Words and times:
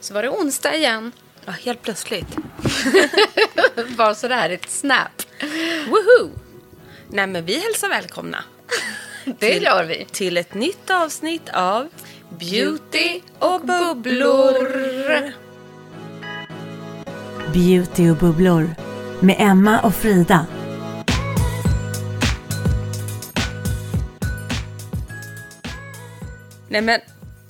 Så 0.00 0.14
var 0.14 0.22
det 0.22 0.28
onsdag 0.28 0.76
igen. 0.76 1.12
Ja, 1.44 1.52
helt 1.52 1.82
plötsligt. 1.82 2.36
Bara 3.96 4.14
sådär, 4.14 4.50
ett 4.50 4.70
snap. 4.70 5.22
Woohoo! 5.86 6.30
Nej, 7.10 7.26
men 7.26 7.44
vi 7.44 7.58
hälsar 7.58 7.88
välkomna. 7.88 8.44
Det 9.38 9.56
gör 9.58 9.84
vi. 9.84 10.06
Till 10.12 10.36
ett 10.36 10.54
nytt 10.54 10.90
avsnitt 10.90 11.48
av 11.52 11.88
Beauty 12.38 13.20
och 13.38 13.60
bubblor. 13.60 15.32
Beauty 17.52 18.10
och 18.10 18.16
bubblor 18.16 18.70
med 19.20 19.36
Emma 19.38 19.80
och 19.80 19.94
Frida. 19.94 20.46
Nej, 26.68 26.80
men 26.80 27.00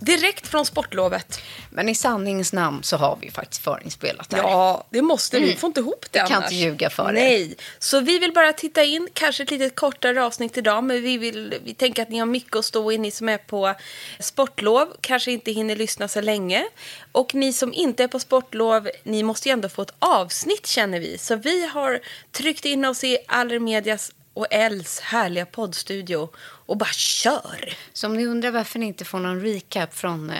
direkt 0.00 0.46
från 0.46 0.66
sportlovet. 0.66 1.40
Men 1.70 1.88
i 1.88 1.94
sanningens 1.94 2.52
namn 2.52 2.82
så 2.82 2.96
har 2.96 3.18
vi 3.20 3.30
faktiskt 3.30 3.62
förinspelat 3.62 4.30
det 4.30 4.36
här. 4.36 4.42
Ja, 4.42 4.86
det 4.90 5.02
måste 5.02 5.40
vi. 5.40 5.46
Vi 5.46 5.56
får 5.56 5.66
inte 5.68 5.80
ihop 5.80 6.06
det 6.10 6.18
Jag 6.18 6.28
kan 6.28 6.36
annars. 6.36 6.52
inte 6.52 6.64
ljuga 6.64 6.90
för 6.90 7.08
er. 7.08 7.12
Nej, 7.12 7.56
så 7.78 8.00
vi 8.00 8.18
vill 8.18 8.32
bara 8.32 8.52
titta 8.52 8.84
in. 8.84 9.08
Kanske 9.12 9.42
ett 9.42 9.50
lite 9.50 9.70
kortare 9.70 10.24
avsnitt 10.24 10.58
idag, 10.58 10.84
men 10.84 11.02
vi, 11.02 11.18
vill, 11.18 11.54
vi 11.64 11.74
tänker 11.74 12.02
att 12.02 12.08
ni 12.08 12.18
har 12.18 12.26
mycket 12.26 12.56
att 12.56 12.64
stå 12.64 12.92
i, 12.92 12.98
ni 12.98 13.10
som 13.10 13.28
är 13.28 13.38
på 13.38 13.74
sportlov. 14.20 14.88
Kanske 15.00 15.32
inte 15.32 15.52
hinner 15.52 15.76
lyssna 15.76 16.08
så 16.08 16.20
länge. 16.20 16.64
Och 17.12 17.34
ni 17.34 17.52
som 17.52 17.72
inte 17.72 18.04
är 18.04 18.08
på 18.08 18.20
sportlov, 18.20 18.88
ni 19.04 19.22
måste 19.22 19.48
ju 19.48 19.52
ändå 19.52 19.68
få 19.68 19.82
ett 19.82 19.94
avsnitt 19.98 20.66
känner 20.66 21.00
vi. 21.00 21.18
Så 21.18 21.36
vi 21.36 21.66
har 21.66 22.00
tryckt 22.32 22.64
in 22.64 22.84
oss 22.84 23.04
i 23.04 23.18
Allermedias 23.28 24.12
och 24.36 24.46
Els 24.50 25.00
härliga 25.00 25.46
poddstudio 25.46 26.28
och 26.38 26.76
bara 26.76 26.92
kör. 26.92 27.74
Så 27.92 28.06
om 28.06 28.16
ni 28.16 28.26
undrar 28.26 28.50
varför 28.50 28.78
ni 28.78 28.86
inte 28.86 29.04
får 29.04 29.18
någon 29.18 29.40
recap 29.40 29.94
från 29.94 30.30
eh, 30.30 30.36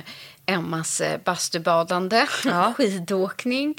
Emmas 0.46 1.00
eh, 1.00 1.20
bastubadande, 1.24 2.26
Ja. 2.44 2.72
skidåkning, 2.76 3.74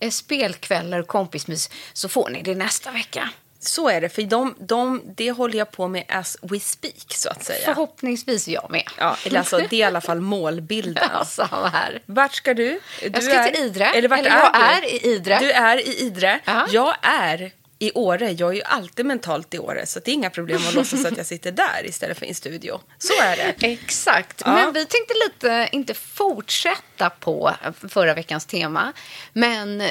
eh, 0.00 0.10
spelkvällar 0.10 0.98
och 0.98 1.06
kompismys 1.06 1.70
så 1.92 2.08
får 2.08 2.30
ni 2.30 2.42
det 2.42 2.54
nästa 2.54 2.90
vecka. 2.90 3.30
Så 3.60 3.88
är 3.88 4.00
det, 4.00 4.08
för 4.08 4.22
de, 4.22 4.54
de, 4.58 5.02
det 5.16 5.30
håller 5.32 5.58
jag 5.58 5.70
på 5.70 5.88
med 5.88 6.04
as 6.08 6.36
we 6.42 6.60
speak, 6.60 7.04
så 7.08 7.28
att 7.30 7.44
säga. 7.44 7.64
Förhoppningsvis 7.64 8.48
jag 8.48 8.70
med. 8.70 8.88
Ja, 8.98 9.16
eller 9.24 9.38
alltså, 9.38 9.58
det 9.58 9.72
är 9.72 9.74
i 9.74 9.82
alla 9.82 10.00
fall 10.00 10.20
målbilden. 10.20 11.08
Ja, 11.12 11.24
samma 11.24 11.68
här. 11.68 12.02
Vart 12.06 12.34
ska 12.34 12.54
du? 12.54 12.80
du 13.02 13.10
Jag 13.14 13.22
ska 13.22 13.44
till 13.44 13.62
Idre. 13.62 13.86
Eller 13.86 14.08
vart 14.08 14.18
Eller 14.18 14.30
är 14.30 14.38
jag 14.38 14.52
du? 14.54 14.60
är 14.60 14.94
i 14.94 15.14
Idre. 15.14 15.38
Du 15.38 15.50
är 15.50 15.76
i 15.88 15.98
Idre. 15.98 16.40
Ja. 16.44 16.66
Jag 16.70 16.96
är 17.02 17.52
i 17.82 17.92
Åre. 17.94 18.30
Jag 18.30 18.50
är 18.50 18.54
ju 18.54 18.62
alltid 18.62 19.06
mentalt 19.06 19.54
i 19.54 19.58
Åre, 19.58 19.86
så 19.86 20.00
det 20.00 20.10
är 20.10 20.12
inga 20.12 20.30
problem 20.30 20.60
att 20.68 20.74
låtsas 20.74 21.04
att 21.04 21.16
jag 21.16 21.26
sitter 21.26 21.52
där 21.52 21.86
istället 21.86 22.18
för 22.18 22.26
i 22.26 22.28
en 22.28 22.34
studio. 22.34 22.80
Så 22.98 23.12
är 23.22 23.36
det. 23.36 23.66
Exakt. 23.66 24.42
Ja. 24.44 24.54
Men 24.54 24.72
vi 24.72 24.86
tänkte 24.86 25.14
lite, 25.26 25.68
inte 25.72 25.94
fortsätta 25.94 27.10
på 27.10 27.54
förra 27.88 28.14
veckans 28.14 28.46
tema, 28.46 28.92
men 29.32 29.82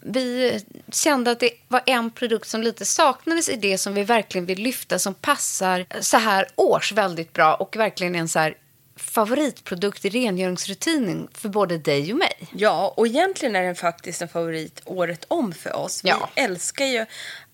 vi 0.00 0.60
kände 0.92 1.30
att 1.30 1.40
det 1.40 1.50
var 1.68 1.82
en 1.86 2.10
produkt 2.10 2.48
som 2.48 2.62
lite 2.62 2.84
saknades 2.84 3.48
i 3.48 3.56
det 3.56 3.78
som 3.78 3.94
vi 3.94 4.02
verkligen 4.02 4.46
vill 4.46 4.62
lyfta 4.62 4.98
som 4.98 5.14
passar 5.14 5.86
så 6.00 6.16
här 6.16 6.46
års 6.56 6.92
väldigt 6.92 7.32
bra 7.32 7.54
och 7.54 7.76
verkligen 7.76 8.14
en 8.14 8.28
så 8.28 8.38
här 8.38 8.56
favoritprodukt 8.96 10.04
i 10.04 10.08
rengöringsrutinen 10.08 11.28
för 11.32 11.48
både 11.48 11.78
dig 11.78 12.12
och 12.12 12.18
mig. 12.18 12.48
Ja, 12.52 12.94
och 12.96 13.06
egentligen 13.06 13.56
är 13.56 13.62
den 13.62 13.74
faktiskt 13.76 14.22
en 14.22 14.28
favorit 14.28 14.82
året 14.84 15.24
om 15.28 15.52
för 15.52 15.76
oss. 15.76 16.04
Vi 16.04 16.08
Ja. 16.08 16.30
älskar 16.34 16.84
ju 16.84 17.06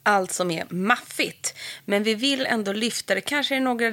allt 0.02 0.32
som 0.32 0.50
är 0.50 0.66
maffigt. 0.70 1.54
Men 1.84 2.02
vi 2.02 2.14
vill 2.14 2.46
ändå 2.46 2.72
lyfta 2.72 3.14
det. 3.14 3.20
Kanske 3.20 3.54
är 3.54 3.58
det 3.58 3.64
några 3.64 3.90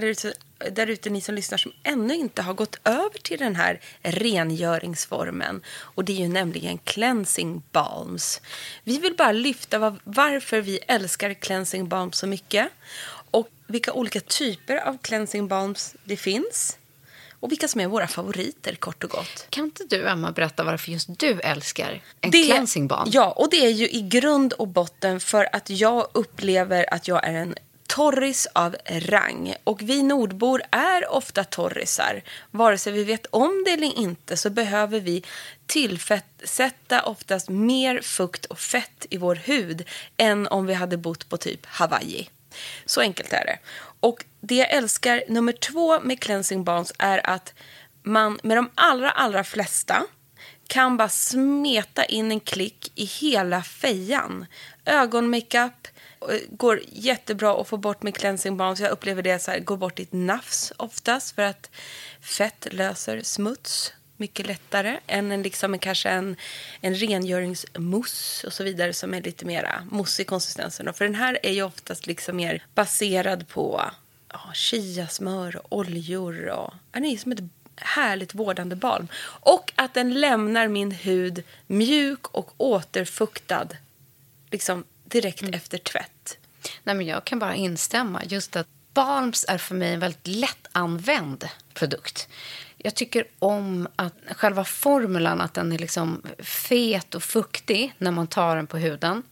där 0.71 0.87
ute, 0.87 1.09
ni 1.09 1.21
som 1.21 1.35
lyssnar 1.35 1.57
som 1.57 1.71
ännu 1.83 2.15
inte 2.15 2.41
har 2.41 2.53
gått 2.53 2.79
över 2.83 3.19
till 3.21 3.39
den 3.39 3.55
här 3.55 3.81
rengöringsformen. 4.01 5.61
Och 5.69 6.05
det 6.05 6.13
är 6.13 6.17
ju 6.17 6.27
nämligen 6.27 6.77
cleansing 6.77 7.61
balms. 7.71 8.41
Vi 8.83 8.97
vill 8.97 9.15
bara 9.15 9.31
lyfta 9.31 9.79
var, 9.79 9.99
varför 10.03 10.61
vi 10.61 10.79
älskar 10.87 11.33
cleansing 11.33 11.87
balms 11.89 12.17
så 12.17 12.27
mycket. 12.27 12.67
Och 13.31 13.49
vilka 13.67 13.93
olika 13.93 14.19
typer 14.19 14.77
av 14.77 14.97
cleansing 15.01 15.47
balms 15.47 15.95
det 16.03 16.17
finns. 16.17 16.77
Och 17.39 17.51
vilka 17.51 17.67
som 17.67 17.81
är 17.81 17.87
våra 17.87 18.07
favoriter 18.07 18.75
kort 18.75 19.03
och 19.03 19.09
gott. 19.09 19.47
Kan 19.49 19.63
inte 19.63 19.83
du, 19.89 20.07
Emma, 20.07 20.31
berätta 20.31 20.63
varför 20.63 20.91
just 20.91 21.19
du 21.19 21.39
älskar 21.39 22.01
en 22.21 22.31
cleansing 22.31 22.87
balm? 22.87 23.09
Ja, 23.13 23.31
och 23.31 23.49
det 23.49 23.65
är 23.65 23.69
ju 23.69 23.89
i 23.89 24.01
grund 24.01 24.53
och 24.53 24.67
botten 24.67 25.19
för 25.19 25.55
att 25.55 25.69
jag 25.69 26.07
upplever 26.13 26.93
att 26.93 27.07
jag 27.07 27.27
är 27.27 27.33
en 27.33 27.55
torris 27.87 28.47
av 28.53 28.75
rang. 28.89 29.55
Och 29.63 29.81
vi 29.81 30.03
nordbor 30.03 30.61
är 30.71 31.11
ofta 31.11 31.43
torrisar. 31.43 32.23
Vare 32.51 32.77
sig 32.77 32.93
vi 32.93 33.03
vet 33.03 33.25
om 33.25 33.63
det 33.65 33.71
eller 33.71 33.97
inte 33.97 34.37
så 34.37 34.49
behöver 34.49 34.99
vi 34.99 35.23
tillsätta 35.65 37.01
oftast 37.03 37.49
mer 37.49 38.01
fukt 38.01 38.45
och 38.45 38.59
fett 38.59 39.05
i 39.09 39.17
vår 39.17 39.35
hud 39.35 39.85
än 40.17 40.47
om 40.47 40.65
vi 40.65 40.73
hade 40.73 40.97
bott 40.97 41.29
på 41.29 41.37
typ 41.37 41.65
Hawaii. 41.65 42.29
Så 42.85 43.01
enkelt 43.01 43.33
är 43.33 43.45
det. 43.45 43.59
Och 43.99 44.25
det 44.41 44.55
jag 44.55 44.71
älskar 44.71 45.23
nummer 45.27 45.53
två 45.53 45.99
med 45.99 46.19
cleansing 46.19 46.63
balms 46.63 46.93
är 46.97 47.29
att 47.29 47.53
man 48.03 48.39
med 48.43 48.57
de 48.57 48.69
allra, 48.75 49.11
allra 49.11 49.43
flesta 49.43 50.05
kan 50.67 50.97
bara 50.97 51.09
smeta 51.09 52.05
in 52.05 52.31
en 52.31 52.39
klick 52.39 52.91
i 52.95 53.05
hela 53.05 53.63
fejan. 53.63 54.45
Ögonmakeup 54.85 55.87
eh, 56.29 56.39
går 56.49 56.81
jättebra 56.91 57.61
att 57.61 57.67
få 57.67 57.77
bort 57.77 58.03
med 58.03 58.15
cleansing 58.15 58.57
balms. 58.57 58.79
Jag 58.79 58.91
upplever 58.91 59.21
det 59.21 59.39
så 59.39 59.51
här, 59.51 59.59
går 59.59 59.77
bort 59.77 59.99
i 59.99 60.03
ett 60.03 60.13
nafs 60.13 60.73
oftast 60.77 61.35
för 61.35 61.41
att 61.41 61.69
fett 62.21 62.67
löser 62.71 63.21
smuts 63.21 63.93
mycket 64.17 64.47
lättare 64.47 64.99
än 65.07 65.31
en, 65.31 65.41
liksom, 65.41 65.73
en, 65.73 65.79
kanske 65.79 66.09
en, 66.09 66.35
en 66.81 66.95
rengöringsmousse 66.95 68.47
och 68.47 68.53
så 68.53 68.63
vidare 68.63 68.93
som 68.93 69.13
är 69.13 69.21
lite 69.21 69.45
mer 69.45 69.81
mousse 69.91 70.21
i 70.21 70.25
konsistensen. 70.25 70.93
För 70.93 71.05
den 71.05 71.15
här 71.15 71.39
är 71.43 71.51
ju 71.51 71.63
oftast 71.63 72.07
liksom 72.07 72.35
mer 72.35 72.65
baserad 72.75 73.47
på 73.47 73.81
ja, 74.33 74.53
chiasmör 74.53 75.55
och 75.55 75.77
oljor. 75.77 76.47
Och, 76.47 76.73
den 76.91 77.05
är 77.05 77.17
som 77.17 77.31
ett 77.31 77.39
härligt 77.75 78.33
vårdande 78.33 78.75
balm. 78.75 79.07
Och 79.23 79.71
att 79.75 79.93
den 79.93 80.13
lämnar 80.13 80.67
min 80.67 80.91
hud 80.91 81.43
mjuk 81.67 82.27
och 82.27 82.53
återfuktad 82.57 83.67
liksom 84.51 84.83
direkt 85.03 85.43
efter 85.43 85.77
tvätt. 85.77 86.37
Nej, 86.83 86.95
men 86.95 87.05
jag 87.05 87.25
kan 87.25 87.39
bara 87.39 87.55
instämma. 87.55 88.21
Just 88.25 88.55
att 88.55 88.67
Balms 88.93 89.45
är 89.47 89.57
för 89.57 89.75
mig 89.75 89.93
en 89.93 89.99
väldigt 89.99 90.27
lättanvänd 90.27 91.47
produkt. 91.73 92.27
Jag 92.77 92.95
tycker 92.95 93.25
om 93.39 93.87
att 93.95 94.13
själva 94.31 94.65
formulan, 94.65 95.41
att 95.41 95.53
den 95.53 95.71
är 95.71 95.77
liksom 95.77 96.21
fet 96.39 97.15
och 97.15 97.23
fuktig 97.23 97.93
när 97.97 98.11
man 98.11 98.27
tar 98.27 98.55
den 98.55 98.67
på 98.67 98.77
huden. 98.77 99.23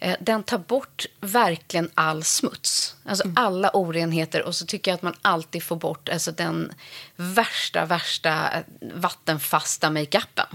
Eh, 0.00 0.16
Den 0.20 0.42
tar 0.42 0.58
bort 0.58 1.06
verkligen 1.20 1.90
all 1.94 2.24
smuts, 2.24 2.96
alltså 3.04 3.24
alla 3.36 3.70
orenheter. 3.74 4.42
Och 4.42 4.54
så 4.54 4.66
tycker 4.66 4.90
jag 4.90 4.96
att 4.96 5.02
man 5.02 5.16
alltid 5.22 5.62
får 5.62 5.76
bort 5.76 6.08
alltså 6.08 6.32
den 6.32 6.72
värsta, 7.16 7.84
värsta 7.86 8.50
eh, 8.52 8.62
vattenfasta 8.94 9.90
makeupen. 9.90 10.46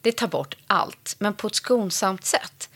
Det 0.00 0.12
tar 0.12 0.26
bort 0.28 0.56
allt, 0.66 1.16
men 1.18 1.34
på 1.34 1.46
ett 1.46 1.54
skonsamt 1.54 2.24
sätt. 2.24 2.70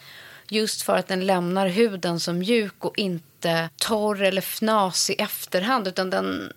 Just 0.49 0.83
för 0.83 0.97
att 0.97 1.09
den 1.09 1.27
lämnar 1.27 1.67
huden 1.67 2.21
som 2.21 2.39
mjuk 2.39 2.85
och 2.85 2.99
inte 2.99 3.71
torr 3.77 4.23
eller 4.23 4.43
fnas 4.43 5.11
i 5.11 5.15
efterhand. 5.15 5.89
Utan 5.89 6.11
den 6.11 6.53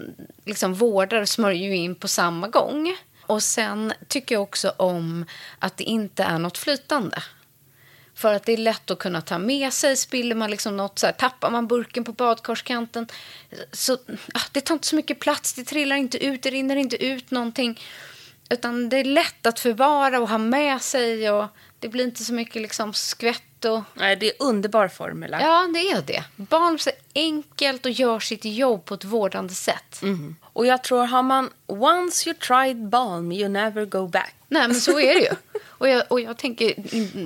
liksom 0.46 0.74
vårdar 0.74 1.22
och 1.22 1.30
smörjer 1.30 1.72
in 1.72 1.96
på 1.96 2.08
samma 2.08 2.48
gång. 2.48 2.98
Och 3.22 3.44
sen 3.44 3.94
tycker 4.08 4.36
jag 4.36 4.42
också 4.42 4.74
om 4.78 5.26
att 5.60 5.78
det 5.78 5.84
inte 5.84 6.24
är 6.24 6.40
något 6.40 6.58
flytande. 6.58 7.24
För 8.16 8.34
att 8.34 8.46
det 8.46 8.54
är 8.54 8.58
lätt 8.58 8.92
att 8.92 9.00
kunna 9.00 9.22
ta 9.22 9.38
med 9.38 9.74
sig. 9.74 9.98
Spiller 9.98 10.36
man 10.36 10.52
liksom 10.52 10.78
något, 10.78 11.00
så 11.00 11.06
här, 11.06 11.14
tappar 11.14 11.50
man 11.50 11.68
burken 11.68 12.04
på 12.04 12.12
badkarskanten. 12.12 13.08
Så, 13.72 13.94
ah, 14.34 14.42
det 14.52 14.62
tar 14.62 14.74
inte 14.74 14.88
så 14.88 14.96
mycket 14.96 15.20
plats, 15.20 15.54
det 15.54 15.64
trillar 15.64 15.96
inte 15.96 16.26
ut, 16.26 16.44
det 16.44 16.50
rinner 16.50 16.76
inte 16.76 17.06
ut 17.06 17.32
någonting. 17.32 17.80
Utan 18.50 18.90
det 18.90 18.98
är 18.98 19.04
lätt 19.04 19.46
att 19.46 19.60
förvara 19.60 20.20
och 20.20 20.30
ha 20.30 20.38
med 20.38 20.82
sig. 20.82 21.32
Och 21.32 21.46
det 21.80 21.90
blir 21.90 22.04
inte 22.04 22.24
så 22.24 22.34
mycket 22.34 22.62
liksom 22.62 22.94
skvätt 22.94 23.66
och... 23.66 23.82
Nej, 23.94 24.16
det 24.16 24.26
är 24.26 24.34
underbar 24.40 24.88
formula. 24.88 25.42
Ja, 25.42 25.70
det 25.74 25.92
är 25.92 26.02
det. 26.02 26.24
Balms 26.36 26.88
är 26.88 26.94
enkelt 27.16 27.86
och 27.86 27.92
gör 27.92 28.20
sitt 28.20 28.46
jobb 28.46 28.86
på 28.86 28.94
ett 28.94 29.04
vårdande 29.04 29.54
sätt. 29.54 30.02
Och 30.44 30.66
jag 30.66 30.84
tror, 30.84 31.06
har 31.06 31.24
man 31.24 31.50
once 31.68 32.30
you 32.30 32.38
tried 32.38 32.90
balm, 32.90 33.32
you 33.32 33.50
never 33.50 33.86
go 33.86 34.08
back. 34.08 34.36
Nej, 34.48 34.68
men 34.68 34.76
så 34.76 35.00
är 35.00 35.16
det 35.16 35.22
ju. 35.22 35.60
Och 35.78 35.90
jag, 35.90 36.04
och 36.10 36.20
jag 36.20 36.38
tänker, 36.38 36.74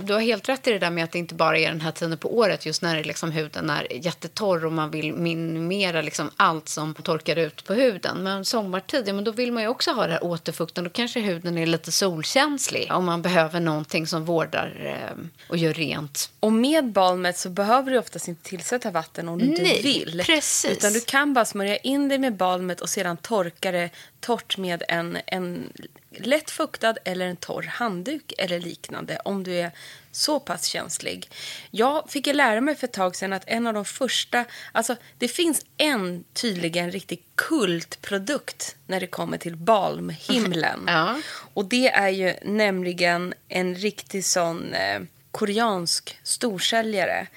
du 0.06 0.14
har 0.14 0.20
helt 0.20 0.50
rätt 0.50 0.68
i 0.68 0.72
det 0.72 0.80
där 0.80 0.90
med 0.90 1.04
att 1.04 1.12
det 1.12 1.20
inte 1.20 1.36
bara 1.36 1.58
är 1.58 1.70
den 1.70 1.82
här 1.82 1.92
tiden 1.92 2.18
på 2.18 2.38
året 2.38 2.66
just 2.66 2.82
när 2.82 3.04
liksom 3.04 3.32
huden 3.32 3.70
är 3.70 4.06
jättetorr 4.06 4.66
och 4.66 4.72
man 4.72 4.92
vill 4.92 5.14
minimera 5.14 6.02
liksom 6.02 6.32
allt 6.38 6.70
som 6.70 6.94
torkar 6.94 7.36
ut 7.36 7.64
på 7.64 7.74
huden. 7.74 8.24
Men 8.24 8.46
sommartid, 8.46 9.08
ja, 9.08 9.14
men 9.14 9.24
då 9.24 9.32
vill 9.32 9.52
man 9.52 9.64
ju 9.64 9.70
också 9.70 9.92
ha 9.92 10.08
det 10.08 10.14
här 10.14 10.24
återfukten. 10.24 10.84
Då 10.84 10.90
kanske 10.90 11.20
huden 11.20 11.58
är 11.58 11.66
lite 11.66 11.92
solkänslig 11.92 12.92
om 12.92 13.06
man 13.06 13.22
behöver 13.22 13.60
någonting 13.60 14.08
som 14.08 14.26
vårdar 14.26 14.86
eh, 14.86 15.50
och 15.50 15.58
gör 15.58 15.74
rent. 15.74 16.32
Och 16.40 16.54
med 16.54 16.92
balmet 16.92 17.38
så 17.38 17.50
behöver 17.50 17.92
du 17.92 17.98
oftast 17.98 18.28
inte 18.28 18.44
tillsätta 18.44 18.92
vatten 18.92 19.30
om 19.30 19.40
du 19.40 19.46
inte 19.46 19.62
Nej, 19.62 19.82
vill. 19.82 20.24
precis. 20.26 20.72
Utan 20.72 20.94
du 20.94 21.02
kan 21.02 21.34
bara 21.34 21.46
smörja 21.46 21.78
in 21.78 22.10
det 22.10 22.18
med 22.18 22.36
balmet 22.36 22.82
och 22.82 22.90
sedan 22.90 23.18
torka 23.18 23.72
det 23.72 23.90
torrt 24.20 24.58
med 24.58 24.84
en, 24.88 25.18
en 25.26 25.70
lätt 26.12 26.52
fuktad 26.52 26.96
eller 27.06 27.26
en 27.26 27.36
torr 27.36 27.64
handduk 27.64 28.34
eller 28.38 28.60
liknande 28.60 29.20
om 29.26 29.44
du 29.44 29.54
är 29.54 29.72
så 30.12 30.40
pass 30.40 30.66
känslig. 30.66 31.30
Jag 31.72 32.10
fick 32.10 32.28
ju 32.28 32.34
lära 32.34 32.62
mig 32.62 32.76
för 32.76 32.88
ett 32.88 32.94
tag 32.94 33.16
sedan 33.16 33.34
att 33.34 33.44
en 33.48 33.68
av 33.68 33.74
de 33.74 33.86
första... 33.86 34.46
Alltså, 34.72 34.96
det 35.18 35.28
finns 35.28 35.66
en 35.78 36.24
tydligen 36.34 36.92
riktig 36.92 37.24
kultprodukt 37.36 38.76
när 38.88 39.00
det 39.00 39.08
kommer 39.08 39.38
till 39.38 39.56
balmhimlen. 39.56 40.80
Ja. 40.88 41.22
Och 41.54 41.66
det 41.66 41.90
är 41.90 42.10
ju 42.10 42.34
nämligen 42.44 43.34
en 43.48 43.76
riktig 43.76 44.26
sån 44.26 44.74
eh, 44.74 45.02
koreansk 45.32 46.20
storsäljare. 46.24 47.28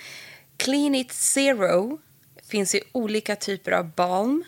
Clean 0.57 0.95
It 0.95 1.13
Zero 1.13 1.99
finns 2.49 2.75
i 2.75 2.81
olika 2.93 3.37
typer 3.37 3.73
av 3.73 3.91
balm. 3.91 4.45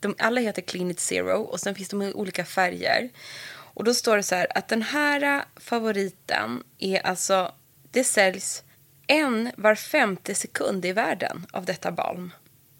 De, 0.00 0.14
alla 0.18 0.40
heter 0.40 0.62
Clean 0.62 0.90
It 0.90 1.00
Zero 1.00 1.42
och 1.42 1.60
sen 1.60 1.74
finns 1.74 1.88
de 1.88 2.02
i 2.02 2.12
olika 2.12 2.44
färger. 2.44 3.10
Och 3.78 3.84
då 3.84 3.94
står 3.94 4.16
det 4.16 4.22
så 4.22 4.34
här 4.34 4.46
att 4.54 4.68
den 4.68 4.82
här 4.82 5.44
favoriten 5.56 6.62
är 6.78 7.06
alltså, 7.06 7.52
det 7.90 8.04
säljs 8.04 8.62
en 9.06 9.50
var 9.56 9.74
femte 9.74 10.34
sekund 10.34 10.84
i 10.84 10.92
världen 10.92 11.46
av 11.52 11.64
detta 11.64 11.92
balm. 11.92 12.30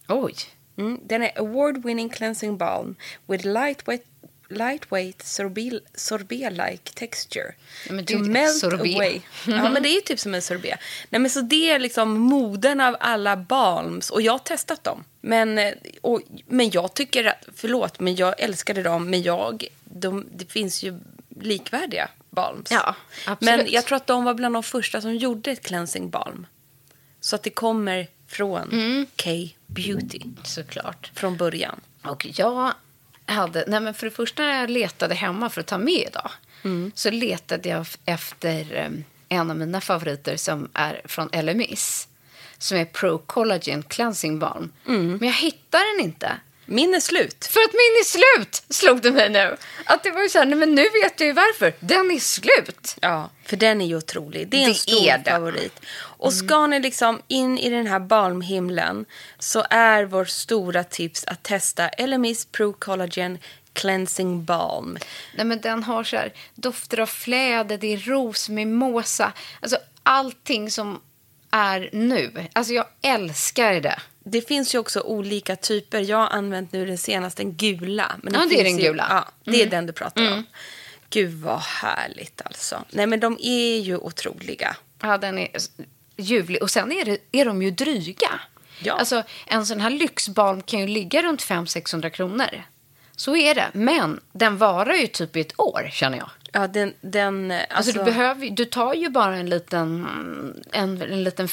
Oj. 0.09 0.35
Mm, 0.77 1.01
den 1.05 1.23
är 1.23 1.31
award-winning 1.31 2.09
cleansing 2.09 2.57
balm 2.57 2.97
with 3.27 3.47
lightweight, 3.47 4.05
lightweight 4.49 5.23
sorbet, 5.23 5.83
sorbet-like 5.95 6.95
texture. 6.95 7.55
Ja, 7.87 7.93
men 7.93 8.07
to 8.07 8.13
ju 8.13 8.19
melt 8.19 8.59
sorbet. 8.59 8.97
away. 8.97 9.21
Ja, 9.47 9.71
men 9.71 9.83
det 9.83 9.89
är 9.89 10.01
typ 10.01 10.21
som 10.21 10.35
en 10.35 10.43
sorbet. 10.43 10.79
Nej, 11.11 11.21
men 11.21 11.31
så 11.31 11.41
det 11.41 11.71
är 11.71 11.79
liksom 11.79 12.19
moden 12.19 12.81
av 12.81 12.97
alla 13.01 13.37
balms 13.37 14.11
och 14.11 14.23
jag 14.23 14.33
har 14.33 14.39
testat 14.39 14.85
dem. 14.85 15.05
Men, 15.21 15.59
eh, 15.59 15.75
och, 16.01 16.23
men 16.47 16.71
jag 16.71 16.95
tycker 16.95 17.25
att, 17.25 17.49
förlåt, 17.57 18.01
men 18.01 18.17
jag 18.17 18.41
älskade 18.41 18.83
dem, 18.83 19.11
men 19.11 19.23
jag, 19.23 19.69
de, 19.91 20.27
det 20.33 20.53
finns 20.53 20.83
ju 20.83 21.01
likvärdiga 21.41 22.09
balms. 22.31 22.71
Ja, 22.71 22.95
absolut. 23.27 23.57
Men 23.57 23.73
jag 23.73 23.85
tror 23.85 23.97
att 23.97 24.07
de 24.07 24.25
var 24.25 24.35
bland 24.35 24.55
de 24.55 24.63
första 24.63 25.01
som 25.01 25.17
gjorde 25.17 25.51
ett 25.51 25.63
cleansing 25.67 26.11
balm. 26.11 26.47
Så 27.21 27.37
att 27.37 27.43
det 27.43 27.51
kommer 27.51 28.07
från 28.27 28.73
Mm. 28.73 29.07
K-beauty 29.25 30.21
Såklart. 30.45 31.11
från 31.15 31.37
början. 31.37 31.81
Och 32.03 32.27
jag 32.35 32.73
hade, 33.27 33.65
nej 33.69 33.81
men 33.81 33.95
för 33.95 34.07
det 34.07 34.11
första 34.11 34.43
när 34.43 34.61
jag 34.61 34.71
letade 34.71 35.15
hemma 35.15 35.51
för 35.51 35.61
att 35.61 35.67
ta 35.67 35.79
med 35.79 36.07
idag 36.09 36.31
så 36.95 37.11
letade 37.11 37.69
jag 37.69 37.87
efter 38.05 38.75
eh, 38.77 38.91
en 39.29 39.51
av 39.51 39.57
mina 39.57 39.81
favoriter 39.81 40.37
som 40.37 40.69
är 40.75 41.01
från 41.05 41.29
LMS 41.43 42.09
som 42.59 42.79
är 42.79 42.85
Pro 42.85 43.19
Collagen 43.19 43.83
Cleansing 43.83 44.39
Balm. 44.39 44.73
Men 45.19 45.29
jag 45.29 45.35
hittar 45.35 45.97
den 45.97 46.05
inte. 46.07 46.33
Min 46.71 46.95
är 46.95 47.01
slut. 47.01 47.49
För 47.51 47.61
att 47.61 47.73
min 47.73 48.01
är 48.01 48.05
slut, 48.05 48.63
slog 48.69 49.03
det 49.03 49.11
mig 49.11 49.29
nu. 49.29 49.57
Att 49.85 50.03
det 50.03 50.11
var 50.11 50.23
ju 50.23 50.29
så 50.29 50.39
här, 50.39 50.47
nej 50.47 50.59
men 50.59 50.75
nu 50.75 50.83
vet 50.83 51.21
jag 51.21 51.27
ju 51.27 51.33
varför. 51.33 51.75
Den 51.81 52.11
är 52.11 52.19
slut. 52.19 52.97
Ja, 53.01 53.31
för 53.45 53.57
den 53.57 53.81
är 53.81 53.87
ju 53.87 53.97
otrolig. 53.97 54.49
Det 54.49 54.57
är 54.57 54.63
en 54.63 54.69
Det 54.69 54.75
stor 54.75 55.09
är 55.09 55.23
favorit. 55.25 55.81
Och 55.99 56.33
ska 56.33 56.67
ni 56.67 56.81
liksom 56.81 57.23
in 57.29 57.59
i 57.59 57.71
den 57.71 57.87
här 57.87 58.01
balmhimlen 58.01 59.05
så 59.39 59.65
är 59.71 60.05
vårt 60.05 60.29
stora 60.29 60.85
tips 60.85 61.25
att 61.25 61.43
testa 61.43 61.91
LMS 61.99 62.45
Pro 62.45 62.73
Collagen 62.73 63.39
Cleansing 63.73 64.45
Balm. 64.45 64.99
Nej, 65.37 65.47
men 65.47 65.61
den 65.61 65.83
har 65.83 66.05
så 66.05 66.17
här, 66.17 66.33
dofter 66.55 67.01
av 67.01 67.07
fläder, 67.07 67.79
det 67.79 67.93
är 67.93 67.99
ros, 67.99 68.49
mimosa. 68.49 69.33
Alltså 69.61 69.79
allting 70.03 70.71
som 70.71 71.01
är 71.51 71.91
nu. 71.93 72.47
Alltså 72.53 72.73
jag 72.73 72.87
älskar 73.03 73.81
det. 73.81 73.99
Det 74.31 74.49
finns 74.49 74.75
ju 74.75 74.79
också 74.79 75.01
olika 75.01 75.57
typer. 75.57 76.01
Jag 76.01 76.17
har 76.17 76.29
använt 76.29 76.73
nu 76.73 76.87
den 76.87 76.99
senaste, 76.99 77.43
den 77.43 77.53
gula. 77.57 78.13
Men 78.23 78.35
Ja, 78.35 78.47
det 78.51 78.61
är 78.61 78.65
den 78.65 78.79
ju- 78.79 78.83
gula. 78.83 79.05
Mm. 79.05 79.17
Ja, 79.17 79.53
det 79.53 79.63
är 79.63 79.67
den 79.67 79.87
du 79.87 79.93
pratar 79.93 80.33
om. 80.33 80.45
Gud 81.11 81.33
vad 81.33 81.61
härligt 81.61 82.43
alltså. 82.45 82.85
Nej 82.91 83.07
men 83.07 83.21
de 83.21 83.39
är 83.41 83.79
ju 83.79 83.97
otroliga. 83.97 84.77
Ja, 85.03 85.19
den 85.19 85.39
är 85.39 85.49
ljuvlig. 86.17 86.63
Och 86.63 86.71
sen 86.71 86.93
är, 86.93 87.05
det, 87.05 87.19
är 87.33 87.45
de 87.45 87.63
ju 87.63 87.71
dryga. 87.71 88.41
Ja. 88.83 88.93
Alltså, 88.93 89.23
en 89.47 89.67
sån 89.67 89.81
här 89.81 89.91
lyxbalm 89.91 90.63
kan 90.63 90.81
ju 90.81 90.87
ligga 90.87 91.23
runt 91.23 91.43
500-600 91.43 92.09
kronor. 92.09 92.65
Så 93.17 93.37
är 93.37 93.55
det. 93.55 93.67
Men 93.73 94.21
den 94.33 94.57
varar 94.59 94.95
ju 94.95 95.07
typ 95.07 95.37
i 95.37 95.41
ett 95.41 95.61
år, 95.61 95.89
känner 95.93 96.19
jag. 96.19 96.31
Ja, 96.53 96.67
den... 96.67 96.95
den 97.01 97.51
alltså, 97.51 97.67
Alltså, 97.77 97.93
du, 97.93 98.05
behöver, 98.05 98.51
du 98.51 98.65
tar 98.65 98.95
ju 98.95 99.09
bara 99.09 99.37
en 99.37 99.51
liten, 99.51 100.07
en, 100.73 101.03
en 101.03 101.25
liten 101.25 101.49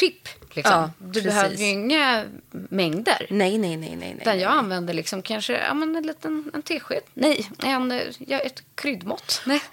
fingertipp. 0.00 0.28
Liksom. 0.52 0.72
Ja, 0.72 0.90
du 0.98 1.22
behöver 1.22 1.56
ju 1.56 1.64
inga 1.64 2.24
mängder. 2.50 3.26
Nej, 3.30 3.58
nej, 3.58 3.76
nej, 3.76 3.96
nej. 3.96 4.22
nej. 4.24 4.38
Jag 4.38 4.52
använder 4.52 4.94
liksom 4.94 5.22
kanske 5.22 5.52
ja, 5.52 5.74
men 5.74 5.96
en 5.96 6.06
liten 6.06 6.50
en 6.54 6.62
tesked. 6.62 7.02
Nej, 7.14 7.50
en, 7.62 8.00
ja, 8.18 8.38
ett 8.38 8.62
kryddmått. 8.74 9.42
Nej. 9.46 9.60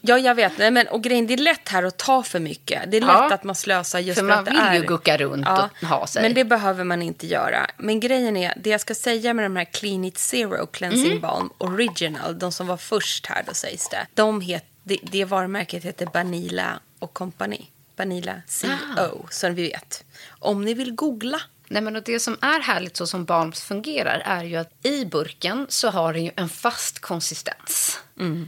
Ja, 0.00 0.18
jag 0.18 0.34
vet. 0.34 0.58
Nej, 0.58 0.70
men, 0.70 0.88
och 0.88 1.02
grejen, 1.02 1.26
det 1.26 1.34
är 1.34 1.38
lätt 1.38 1.68
här 1.68 1.82
att 1.82 1.96
ta 1.98 2.22
för 2.22 2.40
mycket. 2.40 2.90
Det 2.90 2.96
är 2.96 3.00
lätt 3.00 3.08
Ja. 3.08 3.34
att 3.34 3.44
man 3.44 3.54
slösar 3.54 3.98
just 3.98 4.18
För 4.20 4.26
för, 4.26 4.28
man 4.28 4.38
att 4.38 4.44
det 4.44 4.50
vill 4.50 4.60
är... 4.60 4.74
ju 4.74 4.80
gucka 4.82 5.16
runt 5.16 5.48
och 5.48 5.88
ha 5.88 6.06
sig. 6.06 6.22
Men 6.22 6.34
det 6.34 6.44
behöver 6.44 6.84
man 6.84 7.02
inte 7.02 7.26
göra. 7.26 7.66
Men 7.78 8.00
grejen 8.00 8.36
är, 8.36 8.54
det 8.56 8.70
jag 8.70 8.80
ska 8.80 8.94
säga 8.94 9.34
med 9.34 9.44
de 9.44 9.56
här 9.56 9.64
Clean 9.64 10.04
It 10.04 10.18
Zero 10.18 10.66
Cleansing 10.66 11.06
Mm. 11.06 11.20
Balm 11.20 11.50
Original, 11.58 12.38
de 12.38 12.52
som 12.52 12.66
var 12.66 12.76
först 12.76 13.26
här 13.26 13.42
då 13.46 13.54
sägs 13.54 13.88
det. 13.88 14.06
De 14.14 14.40
het, 14.40 14.64
det, 14.82 14.98
det 15.02 15.24
varumärket 15.24 15.84
heter 15.84 16.06
Banila 16.06 16.80
och 16.98 17.12
Company. 17.14 17.66
Banila 18.02 18.42
CO, 18.48 18.68
Ah. 18.96 19.08
som 19.30 19.54
vi 19.54 19.62
vet. 19.62 20.04
Om 20.28 20.64
ni 20.64 20.74
vill 20.74 20.94
googla. 20.94 21.40
Nej, 21.68 21.82
men 21.82 21.96
och 21.96 22.02
det 22.02 22.20
som 22.20 22.36
är 22.40 22.60
härligt 22.60 22.96
så 22.96 23.06
som 23.06 23.24
Balms 23.24 23.62
fungerar 23.62 24.22
är 24.26 24.44
ju 24.44 24.56
att 24.56 24.86
i 24.86 25.04
burken 25.04 25.66
så 25.68 25.88
har 25.90 26.12
den 26.12 26.24
ju 26.24 26.30
en 26.36 26.48
fast 26.48 26.98
konsistens. 26.98 27.98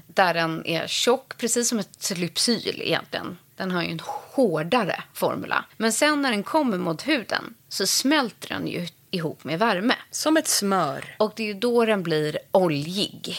Där 0.06 0.34
den 0.34 0.66
är 0.66 0.86
tjock, 0.86 1.36
precis 1.38 1.68
som 1.68 1.78
ett 1.78 2.12
lypsyl 2.18 2.80
egentligen. 2.84 3.38
Den 3.56 3.70
har 3.70 3.82
ju 3.82 3.90
en 3.90 4.00
hårdare 4.04 5.02
formula. 5.12 5.64
Men 5.76 5.92
sen 5.92 6.22
när 6.22 6.30
den 6.30 6.42
kommer 6.42 6.78
mot 6.78 7.06
huden 7.08 7.54
så 7.68 7.86
smälter 7.86 8.48
den 8.48 8.66
ju 8.68 8.88
ihop 9.10 9.44
med 9.44 9.58
värme. 9.58 9.94
Som 10.10 10.36
ett 10.36 10.48
smör. 10.48 11.16
Och 11.18 11.32
det 11.36 11.42
är 11.42 11.46
ju 11.46 11.54
då 11.54 11.84
den 11.84 12.02
blir 12.02 12.38
oljig. 12.50 13.36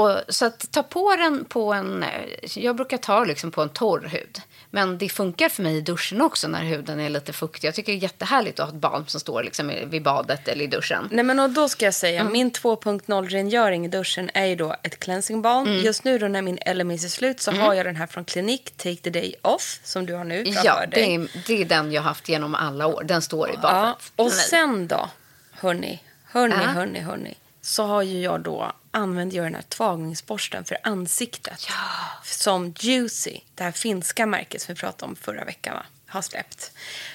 Och, 0.00 0.20
så 0.28 0.44
att 0.46 0.70
ta 0.72 0.82
på 0.82 1.16
den 1.16 1.44
på 1.44 1.72
en... 1.72 2.04
Jag 2.54 2.76
brukar 2.76 2.96
ta 2.96 3.24
liksom 3.24 3.50
på 3.50 3.62
en 3.62 3.68
torr 3.68 4.08
hud. 4.12 4.40
Men 4.72 4.98
det 4.98 5.08
funkar 5.08 5.48
för 5.48 5.62
mig 5.62 5.76
i 5.76 5.80
duschen 5.80 6.20
också 6.22 6.48
när 6.48 6.64
huden 6.64 7.00
är 7.00 7.08
lite 7.08 7.32
fuktig. 7.32 7.68
Jag 7.68 7.74
tycker 7.74 7.92
det 7.92 7.98
är 7.98 8.02
jättehärligt 8.02 8.60
att 8.60 8.66
ha 8.68 8.74
ett 8.74 8.80
balm 8.80 9.06
som 9.06 9.20
står 9.20 9.42
liksom 9.42 9.72
vid 9.86 10.02
badet 10.02 10.48
eller 10.48 10.64
i 10.64 10.66
duschen. 10.66 11.08
Nej 11.10 11.24
men 11.24 11.38
och 11.38 11.50
då 11.50 11.68
ska 11.68 11.84
jag 11.84 11.94
säga, 11.94 12.20
Mm. 12.20 12.32
min 12.32 12.50
2.0-rengöring 12.52 13.84
i 13.84 13.88
duschen 13.88 14.30
är 14.34 14.44
ju 14.46 14.56
då 14.56 14.76
ett 14.82 14.98
cleansing 15.00 15.42
balm. 15.42 15.66
Mm. 15.68 15.80
Just 15.84 16.04
nu 16.04 16.18
då 16.18 16.28
när 16.28 16.42
min 16.42 16.58
LMS 16.74 17.04
är 17.04 17.08
slut 17.08 17.40
så 17.40 17.50
har 17.52 17.74
jag 17.74 17.86
den 17.86 17.96
här 17.96 18.06
från 18.06 18.24
Clinique, 18.24 18.70
Take 18.76 18.96
the 18.96 19.10
Day 19.10 19.34
Off, 19.42 19.80
som 19.84 20.06
du 20.06 20.14
har 20.14 20.24
nu 20.24 20.44
Ja, 20.64 20.86
det 20.90 21.14
är, 21.14 21.28
det 21.46 21.60
är 21.62 21.64
den 21.64 21.92
jag 21.92 22.02
har 22.02 22.08
haft 22.08 22.28
genom 22.28 22.54
alla 22.54 22.86
år. 22.86 23.02
Den 23.04 23.22
står 23.22 23.48
i 23.50 23.52
Ja, 23.54 23.60
badet. 23.60 24.12
och 24.16 24.30
för 24.30 24.36
mig. 24.36 24.46
sen 24.46 24.88
då, 24.88 25.08
hörni, 25.52 26.02
hörni, 26.24 26.54
Ja. 26.62 26.68
hörni, 26.70 26.98
hörni, 27.00 27.34
så 27.70 27.84
har 27.84 28.02
ju 28.02 28.20
jag 28.20 28.40
då 28.40 28.72
använder 28.90 29.36
jag 29.36 29.46
den 29.46 29.54
här 29.54 29.62
tvagningsborsten 29.62 30.64
för 30.64 30.78
ansiktet. 30.82 31.66
Som 32.24 32.74
Juicy, 32.78 33.40
det 33.54 33.64
här 33.64 33.72
finska 33.72 34.26
märket 34.26 34.62
som 34.62 34.74
vi 34.74 34.80
pratade 34.80 35.10
om 35.10 35.16
förra 35.16 35.44
veckan, 35.44 35.74
va? 35.74 35.82
har 36.06 36.22
släppt. 36.22 36.72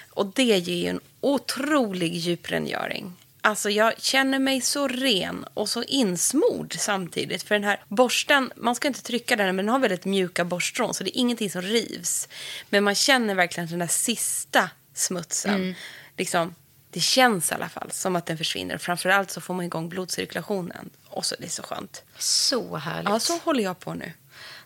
Och 0.09 0.25
det 0.25 0.43
ger 0.43 0.75
ju 0.75 0.89
en 0.89 0.99
otrolig 1.21 2.15
djuprengöring. 2.15 3.13
Alltså 3.41 3.69
jag 3.69 4.01
känner 4.01 4.39
mig 4.39 4.61
så 4.61 4.87
ren 4.87 5.45
och 5.53 5.69
så 5.69 5.83
insmord 5.83 6.75
samtidigt. 6.79 7.43
För 7.43 7.55
den 7.55 7.63
här 7.63 7.83
borsten, 7.87 8.51
man 8.55 8.75
ska 8.75 8.87
inte 8.87 9.03
trycka 9.03 9.35
den, 9.35 9.55
men 9.55 9.65
den 9.65 9.69
har 9.69 9.79
väldigt 9.79 10.05
mjuka 10.05 10.45
borstrån 10.45 10.93
så 10.93 11.03
det 11.03 11.17
är 11.17 11.19
ingenting 11.19 11.49
som 11.49 11.61
rivs. 11.61 12.29
Men 12.69 12.83
man 12.83 12.95
känner 12.95 13.35
verkligen 13.35 13.69
den 13.69 13.79
där 13.79 13.87
sista 13.87 14.69
smutsen. 14.93 15.75
Liksom, 16.17 16.55
det 16.95 17.01
känns 17.01 17.51
i 17.51 17.53
alla 17.53 17.69
fall 17.69 17.91
som 17.91 18.15
att 18.15 18.25
den 18.25 18.37
försvinner. 18.37 18.77
Framförallt 18.77 19.31
så 19.31 19.41
får 19.41 19.53
man 19.53 19.65
igång 19.65 19.89
blodcirkulationen. 19.89 20.89
Och 21.07 21.25
så 21.25 21.35
det 21.39 21.45
är 21.45 21.49
så 21.49 21.63
skönt. 21.63 22.03
Så 22.17 22.75
härligt. 22.75 23.09
Ja, 23.09 23.19
så 23.19 23.37
håller 23.37 23.63
jag 23.63 23.79
på 23.79 23.93
nu. 23.93 24.13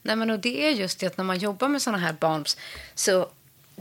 Nej, 0.01 0.15
men 0.15 0.29
och 0.29 0.39
det 0.39 0.65
är 0.65 0.71
just 0.71 0.99
det 0.99 1.07
att 1.07 1.17
när 1.17 1.23
man 1.23 1.37
jobbar 1.37 1.67
med 1.67 1.81
såna 1.81 1.97
här 1.97 2.13
balms 2.13 2.57
så 2.95 3.29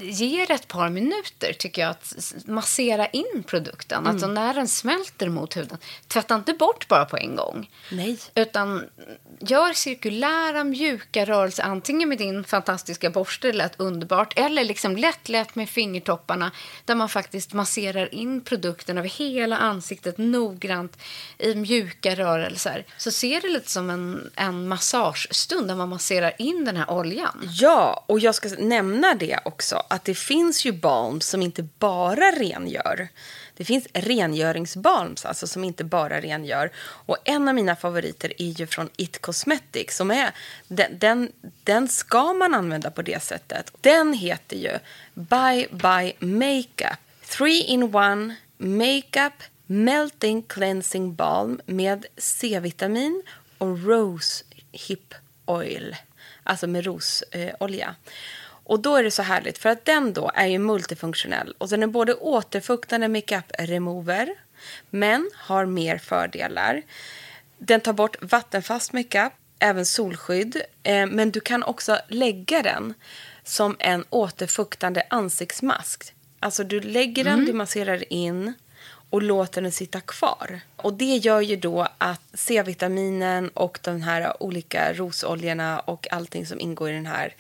ger 0.02 0.50
ett 0.50 0.68
par 0.68 0.88
minuter 0.88 1.52
tycker 1.52 1.82
jag 1.82 1.90
att 1.90 2.34
massera 2.44 3.06
in 3.06 3.44
produkten. 3.46 4.06
Alltså 4.06 4.26
när 4.26 4.54
den 4.54 4.68
smälter 4.68 5.28
mot 5.28 5.56
huden. 5.56 5.78
Tvätta 6.08 6.34
inte 6.34 6.52
bort 6.52 6.88
bara 6.88 7.04
på 7.04 7.16
en 7.16 7.36
gång. 7.36 7.70
Nej. 7.90 8.18
Utan 8.34 8.84
gör 9.40 9.72
cirkulära 9.72 10.64
mjuka 10.64 11.24
rörelser 11.24 11.62
antingen 11.62 12.08
med 12.08 12.18
din 12.18 12.44
fantastiska 12.44 13.10
borste, 13.10 13.46
det 13.46 13.52
lät 13.52 13.80
underbart, 13.80 14.38
eller 14.38 14.64
liksom 14.64 14.96
lätt 14.96 15.28
lätt 15.28 15.54
med 15.54 15.68
fingertopparna 15.68 16.50
där 16.84 16.94
man 16.94 17.08
faktiskt 17.08 17.52
masserar 17.52 18.14
in 18.14 18.40
produkten 18.40 18.98
över 18.98 19.08
hela 19.08 19.56
ansiktet 19.56 20.18
noggrant 20.18 20.98
i 21.38 21.54
mjuka 21.54 22.14
rörelser. 22.14 22.86
Så 22.96 23.10
ser 23.10 23.40
det 23.40 23.48
lite 23.48 23.70
som 23.70 23.90
en, 23.90 24.30
en 24.34 24.68
massagestund 24.68 25.68
där 25.68 25.74
man 25.74 25.88
masserar 25.88 26.32
in 26.38 26.64
den 26.64 26.76
här 26.76 26.90
oljan. 26.90 27.48
Ja, 27.50 28.04
och 28.06 28.20
jag 28.20 28.34
ska 28.34 28.48
nämna 28.58 29.14
det 29.14 29.40
också. 29.44 29.82
Att 29.88 30.04
det 30.04 30.14
finns 30.14 30.64
ju 30.64 30.72
balms 30.72 31.26
som 31.26 31.42
inte 31.42 31.62
bara 31.62 32.30
rengör. 32.30 33.08
Det 33.56 33.64
finns 33.64 33.86
rengöringsbalms 33.94 35.24
alltså 35.24 35.46
som 35.46 35.64
inte 35.64 35.84
bara 35.84 36.20
rengör. 36.20 36.70
Och 36.78 37.16
en 37.24 37.48
av 37.48 37.54
mina 37.54 37.76
favoriter 37.76 38.32
är 38.38 38.60
ju 38.60 38.66
från 38.66 38.88
It 38.96 39.20
Cosmetics. 39.20 39.96
Som 39.96 40.10
är, 40.10 40.30
den, 40.68 40.98
den, 40.98 41.32
den 41.64 41.88
ska 41.88 42.32
man 42.32 42.54
använda 42.54 42.90
på 42.90 43.02
det 43.02 43.22
sättet. 43.22 43.72
Den 43.80 44.12
heter 44.12 44.56
ju 44.56 44.78
Bye 45.14 45.68
Bye 45.70 46.12
Makeup. 46.18 46.98
3 47.28 47.50
in 47.50 47.82
1 47.82 47.92
Makeup 48.56 49.42
Melting 49.66 50.42
Cleansing 50.42 51.14
Balm 51.14 51.60
med 51.66 52.06
C-vitamin 52.16 53.22
och 53.58 53.84
Rose 53.84 54.44
Hip 54.72 55.14
Oil. 55.44 55.96
Alltså 56.42 56.66
med 56.66 56.84
rosolja. 56.84 57.94
Och 58.68 58.80
då 58.80 58.96
är 58.96 59.02
det 59.02 59.10
så 59.10 59.22
härligt 59.22 59.58
för 59.58 59.68
att 59.68 59.84
den 59.84 60.12
då 60.12 60.30
är 60.34 60.46
ju 60.46 60.58
multifunktionell 60.58 61.54
och 61.58 61.68
den 61.68 61.82
är 61.82 61.86
både 61.86 62.14
återfuktande 62.14 63.08
makeup 63.08 63.44
remover 63.58 64.34
men 64.90 65.30
har 65.34 65.66
mer 65.66 65.98
fördelar. 65.98 66.82
Den 67.58 67.80
tar 67.80 67.92
bort 67.92 68.16
vattenfast 68.20 68.92
makeup, 68.92 69.32
även 69.58 69.86
solskydd, 69.86 70.62
eh, 70.82 71.06
men 71.06 71.30
du 71.30 71.40
kan 71.40 71.62
också 71.62 71.98
lägga 72.08 72.62
den 72.62 72.94
som 73.44 73.76
en 73.78 74.04
återfuktande 74.10 75.02
ansiktsmask. 75.10 76.14
Alltså 76.40 76.64
du 76.64 76.80
lägger 76.80 77.24
den, 77.24 77.44
du 77.44 77.52
masserar 77.52 78.12
in 78.12 78.54
och 79.10 79.22
låter 79.22 79.62
den 79.62 79.72
sitta 79.72 80.00
kvar. 80.00 80.60
Och 80.76 80.94
det 80.94 81.16
gör 81.16 81.40
ju 81.40 81.56
då 81.56 81.88
att 81.98 82.22
C-vitaminen 82.34 83.48
och 83.48 83.78
de 83.82 84.02
här 84.02 84.42
olika 84.42 84.92
rosoljorna 84.92 85.80
och 85.80 86.12
allting 86.12 86.46
som 86.46 86.60
ingår 86.60 86.90
i 86.90 86.94
den 86.94 87.06
här 87.06 87.34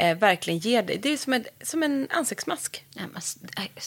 eh, 0.00 0.16
verkligen 0.18 0.58
ger 0.58 0.82
dig. 0.82 0.98
Det 0.98 1.12
är 1.12 1.16
som 1.16 1.32
en, 1.32 1.44
som 1.62 1.82
en 1.82 2.08
ansiktsmask. 2.10 2.84
Nej, 2.94 3.06
men, 3.12 3.22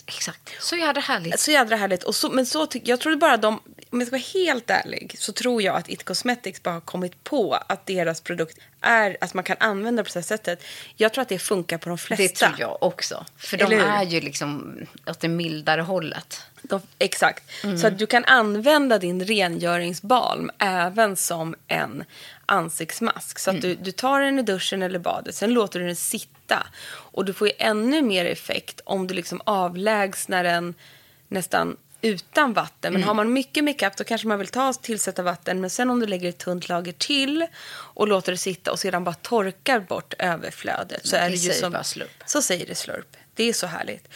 exakt. 0.06 0.50
Så 0.60 0.75
jävla 0.75 1.01
härligt. 1.01 1.39
Så 1.39 1.51
jädra 1.51 1.75
härligt. 1.75 2.04
Och 2.04 2.16
så, 2.16 2.30
men 2.30 2.46
så 2.46 2.66
tyck, 2.66 2.88
jag 2.88 3.00
trodde 3.00 3.18
bara 3.18 3.38
de, 3.38 3.60
om 3.89 4.00
jag 4.00 4.08
ska 4.08 4.12
vara 4.12 4.24
helt 4.34 4.70
ärlig, 4.70 5.16
så 5.20 5.34
tror 5.34 5.62
jag 5.62 5.75
att 5.75 5.89
It 5.89 6.04
Cosmetics 6.04 6.63
bara 6.63 6.74
har 6.74 6.82
kommit 6.82 7.24
på 7.24 7.54
att 7.54 7.86
deras 7.86 8.22
produkt 8.22 8.58
är, 8.82 9.18
att 9.22 9.34
man 9.34 9.44
kan 9.44 9.58
använda 9.60 10.04
på 10.04 10.08
det 10.13 10.20
här 10.20 10.22
sättet. 10.22 10.63
Jag 10.96 11.13
tror 11.13 11.22
att 11.22 11.30
det 11.30 11.39
funkar 11.39 11.78
på 11.78 11.89
de 11.89 11.98
flesta. 11.98 12.24
Det 12.24 12.36
tror 12.36 12.60
jag 12.60 12.84
också. 12.84 13.25
För 13.38 13.58
de 13.58 13.74
är 13.74 14.04
ju 14.04 14.22
liksom 14.22 14.78
åt 15.08 15.20
det 15.20 15.28
mildare 15.28 15.82
hållet. 15.82 16.42
De, 16.62 16.82
exakt. 17.00 17.44
Så 17.82 17.88
att 17.88 17.98
du 17.98 18.06
kan 18.06 18.25
använda 18.25 19.00
din 19.00 19.25
rengöringsbalm 19.25 20.51
även 20.58 21.16
som 21.16 21.56
en 21.68 22.04
ansiktsmask. 22.50 23.39
Så 23.39 23.50
att 23.51 23.62
du, 23.62 23.75
du 23.75 23.91
tar 23.91 24.22
den 24.22 24.39
i 24.39 24.41
duschen 24.41 24.82
eller 24.82 25.00
badet, 25.00 25.36
sen 25.36 25.53
låter 25.53 25.79
du 25.79 25.86
den 25.86 25.96
sitta. 25.96 26.68
Och 26.89 27.25
du 27.25 27.34
får 27.34 27.48
ju 27.48 27.53
ännu 27.58 28.01
mer 28.01 28.25
effekt 28.25 28.82
om 28.86 29.08
du 29.08 29.13
liksom 29.13 29.41
avlägsnar 29.46 30.44
den 30.44 30.74
nästan 31.27 31.77
utan 32.01 32.53
vatten. 32.53 32.94
Men 32.94 33.03
har 33.03 33.13
man 33.13 33.34
mycket 33.34 33.63
makeup 33.63 33.98
då 33.98 34.03
kanske 34.03 34.27
man 34.27 34.39
vill 34.39 34.48
ta 34.48 34.74
tillsätta 34.74 35.24
vatten. 35.24 35.62
Men 35.62 35.70
sen 35.70 35.89
om 35.89 36.00
du 36.00 36.06
lägger 36.06 36.29
ett 36.29 36.38
tunt 36.38 36.70
lager 36.70 36.91
till 36.91 37.48
och 37.72 38.08
låter 38.08 38.32
det 38.32 38.38
sitta 38.38 38.72
och 38.72 38.79
sedan 38.79 39.03
bara 39.03 39.15
torkar 39.15 39.79
bort 39.79 40.13
överflödet. 40.20 41.08
Så 41.08 41.15
Det 41.15 41.22
är 41.22 41.29
det 41.29 41.36
ju 41.36 41.53
som, 41.53 41.72
bara 41.72 41.84
slurp. 41.84 42.24
så 42.25 42.41
säger 42.41 42.65
det 42.65 42.75
slurp. 42.75 43.18
Det 43.34 43.44
är 43.44 43.53
så 43.53 43.68
härligt. 43.68 44.08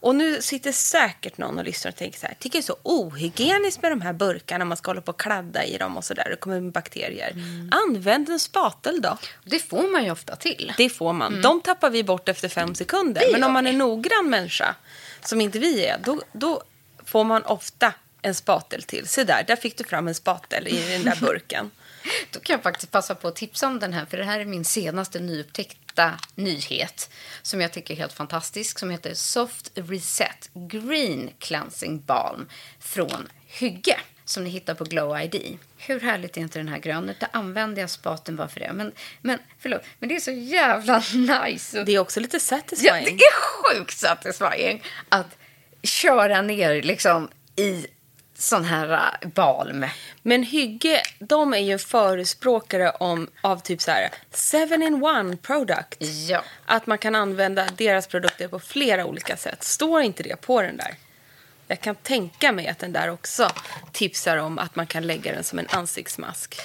Och 0.00 0.14
nu 0.14 0.42
sitter 0.42 0.72
säkert 0.72 1.38
någon 1.38 1.58
och 1.58 1.64
lyssnar 1.64 1.92
och 1.92 1.96
tänker 1.96 2.18
så 2.18 2.26
här, 2.26 2.34
tycker 2.34 2.58
det 2.58 2.60
är 2.60 2.66
så 2.66 2.76
ohygieniskt 2.82 3.82
med 3.82 3.92
de 3.92 4.00
här 4.00 4.12
burkarna, 4.12 4.64
man 4.64 4.76
ska 4.76 4.90
hålla 4.90 5.00
på 5.00 5.12
och 5.12 5.20
kladda 5.20 5.64
i 5.64 5.78
dem 5.78 5.96
och 5.96 6.04
så 6.04 6.14
där, 6.14 6.26
det 6.30 6.36
kommer 6.36 6.60
med 6.60 6.72
bakterier. 6.72 7.34
Använd 7.70 8.28
en 8.28 8.40
spatel 8.40 9.00
då. 9.02 9.18
Det 9.44 9.58
får 9.58 9.92
man 9.92 10.04
ju 10.04 10.10
ofta 10.10 10.36
till. 10.36 10.72
Det 10.76 10.88
får 10.88 11.12
man. 11.12 11.42
De 11.42 11.60
tappar 11.60 11.90
vi 11.90 12.04
bort 12.04 12.28
efter 12.28 12.48
fem 12.48 12.74
sekunder. 12.74 13.22
Men 13.32 13.44
om 13.44 13.52
man 13.52 13.66
är 13.66 13.72
noggrann 13.72 14.30
människa, 14.30 14.74
som 15.20 15.40
inte 15.40 15.58
vi 15.58 15.86
är, 15.86 15.98
då, 16.04 16.22
då 16.32 16.62
får 17.04 17.24
man 17.24 17.42
ofta 17.42 17.94
en 18.22 18.34
spatel 18.34 18.82
till. 18.82 19.08
Se 19.08 19.24
där, 19.24 19.44
där 19.46 19.56
fick 19.56 19.78
du 19.78 19.84
fram 19.84 20.08
en 20.08 20.14
spatel 20.14 20.68
i 20.68 20.92
den 20.92 21.04
där 21.04 21.18
burken. 21.20 21.70
Då 22.30 22.40
kan 22.40 22.54
jag 22.54 22.62
faktiskt 22.62 22.92
passa 22.92 23.14
på 23.14 23.28
att 23.28 23.36
tipsa 23.36 23.66
om 23.66 23.78
den 23.78 23.92
här, 23.92 24.06
för 24.06 24.16
det 24.16 24.24
här 24.24 24.40
är 24.40 24.44
min 24.44 24.64
senaste 24.64 25.20
nyupptäckta 26.00 26.18
nyhet 26.34 27.10
som 27.42 27.60
jag 27.60 27.72
tycker 27.72 27.94
är 27.94 27.98
helt 27.98 28.12
fantastisk, 28.12 28.78
som 28.78 28.90
heter 28.90 29.14
Soft 29.14 29.70
Reset 29.74 30.50
Green 30.54 31.30
Cleansing 31.38 32.00
Balm 32.00 32.48
från 32.78 33.28
Hygge 33.46 34.00
som 34.24 34.44
ni 34.44 34.50
hittar 34.50 34.74
på 34.74 34.84
Glow 34.84 35.20
ID. 35.20 35.58
Hur 35.78 36.00
härligt 36.00 36.36
är 36.36 36.40
inte 36.40 36.58
den 36.58 36.68
här 36.68 36.78
grön? 36.78 37.06
Nu 37.06 37.14
använder 37.32 37.80
jag 37.82 37.90
spaten 37.90 38.36
bara 38.36 38.48
för 38.48 38.60
det. 38.60 38.72
Men, 38.72 38.92
men, 39.22 39.38
förlåt, 39.58 39.82
men 39.98 40.08
det 40.08 40.16
är 40.16 40.20
så 40.20 40.30
jävla 40.30 41.02
nice. 41.44 41.84
Det 41.84 41.92
är 41.92 41.98
också 41.98 42.20
lite 42.20 42.36
Ja, 42.36 42.40
satisfying. 42.40 43.16
det 43.16 43.24
är 43.24 43.40
sjukt 43.40 43.98
satisfying 43.98 44.82
att 45.08 45.36
köra 45.82 46.42
ner 46.42 46.82
liksom 46.82 47.28
i 47.56 47.86
sån 48.40 48.64
här 48.64 49.16
äh, 49.22 49.28
balm. 49.28 49.86
Men 50.22 50.42
Hygge, 50.42 51.02
de 51.18 51.54
är 51.54 51.58
ju 51.58 51.78
förespråkare 51.78 52.90
om, 52.90 53.28
av 53.40 53.56
typ 53.56 53.82
så 53.82 53.90
här 53.90 54.10
seven 54.30 54.82
in 54.82 55.04
one 55.04 55.36
product. 55.36 55.96
Ja. 56.28 56.42
Att 56.66 56.86
man 56.86 56.98
kan 56.98 57.14
använda 57.14 57.66
deras 57.76 58.06
produkter 58.06 58.48
på 58.48 58.60
flera 58.60 59.06
olika 59.06 59.36
sätt. 59.36 59.62
Står 59.62 60.02
inte 60.02 60.22
det 60.22 60.40
på 60.40 60.62
den 60.62 60.76
där? 60.76 60.94
Jag 61.66 61.80
kan 61.80 61.94
tänka 61.94 62.52
mig 62.52 62.68
att 62.68 62.78
den 62.78 62.92
där 62.92 63.10
också 63.10 63.50
tipsar 63.92 64.36
om 64.36 64.58
att 64.58 64.76
man 64.76 64.86
kan 64.86 65.06
lägga 65.06 65.32
den 65.32 65.44
som 65.44 65.58
en 65.58 65.66
ansiktsmask. 65.70 66.60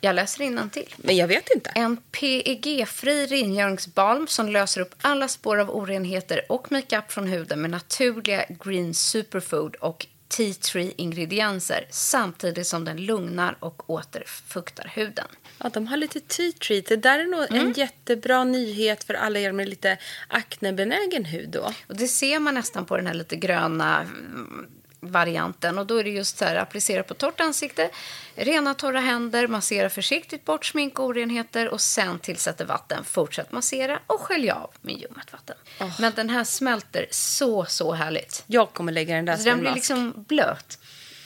Jag 0.00 0.14
läser 0.14 0.68
till. 0.68 0.94
Men 0.96 1.16
jag 1.16 1.28
vet 1.28 1.50
inte. 1.54 1.70
En 1.74 1.96
PEG-fri 1.96 3.26
rengöringsbalm 3.26 4.26
som 4.26 4.48
löser 4.48 4.80
upp 4.80 4.94
alla 5.00 5.28
spår 5.28 5.58
av 5.58 5.70
orenheter 5.70 6.40
och 6.48 6.72
makeup 6.72 7.12
från 7.12 7.26
huden 7.26 7.60
med 7.60 7.70
naturliga 7.70 8.44
green 8.64 8.94
superfood 8.94 9.74
och 9.76 10.06
tea 10.28 10.54
tree 10.54 10.92
ingredienser 10.96 11.86
samtidigt 11.90 12.66
som 12.66 12.84
den 12.84 12.96
lugnar 12.96 13.56
och 13.60 13.90
återfuktar 13.90 14.92
huden. 14.94 15.26
Ja, 15.58 15.68
de 15.68 15.86
har 15.86 15.96
lite 15.96 16.20
tea 16.20 16.52
treat. 16.52 16.86
Det 16.86 16.96
där 16.96 17.18
är 17.18 17.26
nog 17.26 17.46
en 17.50 17.72
jättebra 17.72 18.44
nyhet 18.44 19.04
för 19.04 19.14
alla 19.14 19.38
er 19.38 19.52
med 19.52 19.68
lite 19.68 19.98
aknebenägen 20.28 21.24
hud 21.24 21.48
då. 21.48 21.72
Och 21.86 21.96
det 21.96 22.08
ser 22.08 22.38
man 22.38 22.54
nästan 22.54 22.86
på 22.86 22.96
den 22.96 23.06
här 23.06 23.14
lite 23.14 23.36
gröna 23.36 24.00
mm, 24.00 24.66
varianten. 25.00 25.78
Och 25.78 25.86
då 25.86 25.96
är 25.96 26.04
det 26.04 26.10
just 26.10 26.38
så 26.38 26.44
här, 26.44 26.56
applicera 26.56 27.02
på 27.02 27.14
torrt 27.14 27.40
ansikte, 27.40 27.90
rena 28.34 28.74
torra 28.74 29.00
händer, 29.00 29.46
massera 29.46 29.90
försiktigt 29.90 30.44
bort 30.44 30.64
smink 30.64 30.98
och 30.98 31.04
orenheter 31.04 31.68
och 31.68 31.80
sen 31.80 32.18
tillsätter 32.18 32.64
vatten. 32.64 33.04
Fortsätt 33.04 33.52
massera 33.52 34.00
och 34.06 34.20
skölj 34.20 34.50
av 34.50 34.70
med 34.80 34.94
ljummet 34.94 35.32
vatten. 35.32 35.56
Men 35.98 36.12
den 36.16 36.30
här 36.30 36.44
smälter 36.44 37.06
så, 37.10 37.64
så 37.64 37.92
härligt. 37.92 38.44
Jag 38.46 38.72
kommer 38.72 38.92
lägga 38.92 39.16
den 39.16 39.24
där 39.24 39.36
Så 39.36 39.44
den 39.44 39.52
en 39.52 39.60
blir 39.60 39.74
liksom 39.74 40.24
blöt. 40.28 40.78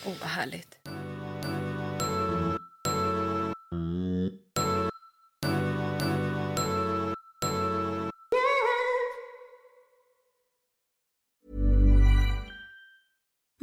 Åh, 0.04 0.12
vad 0.20 0.28
härligt. 0.28 0.78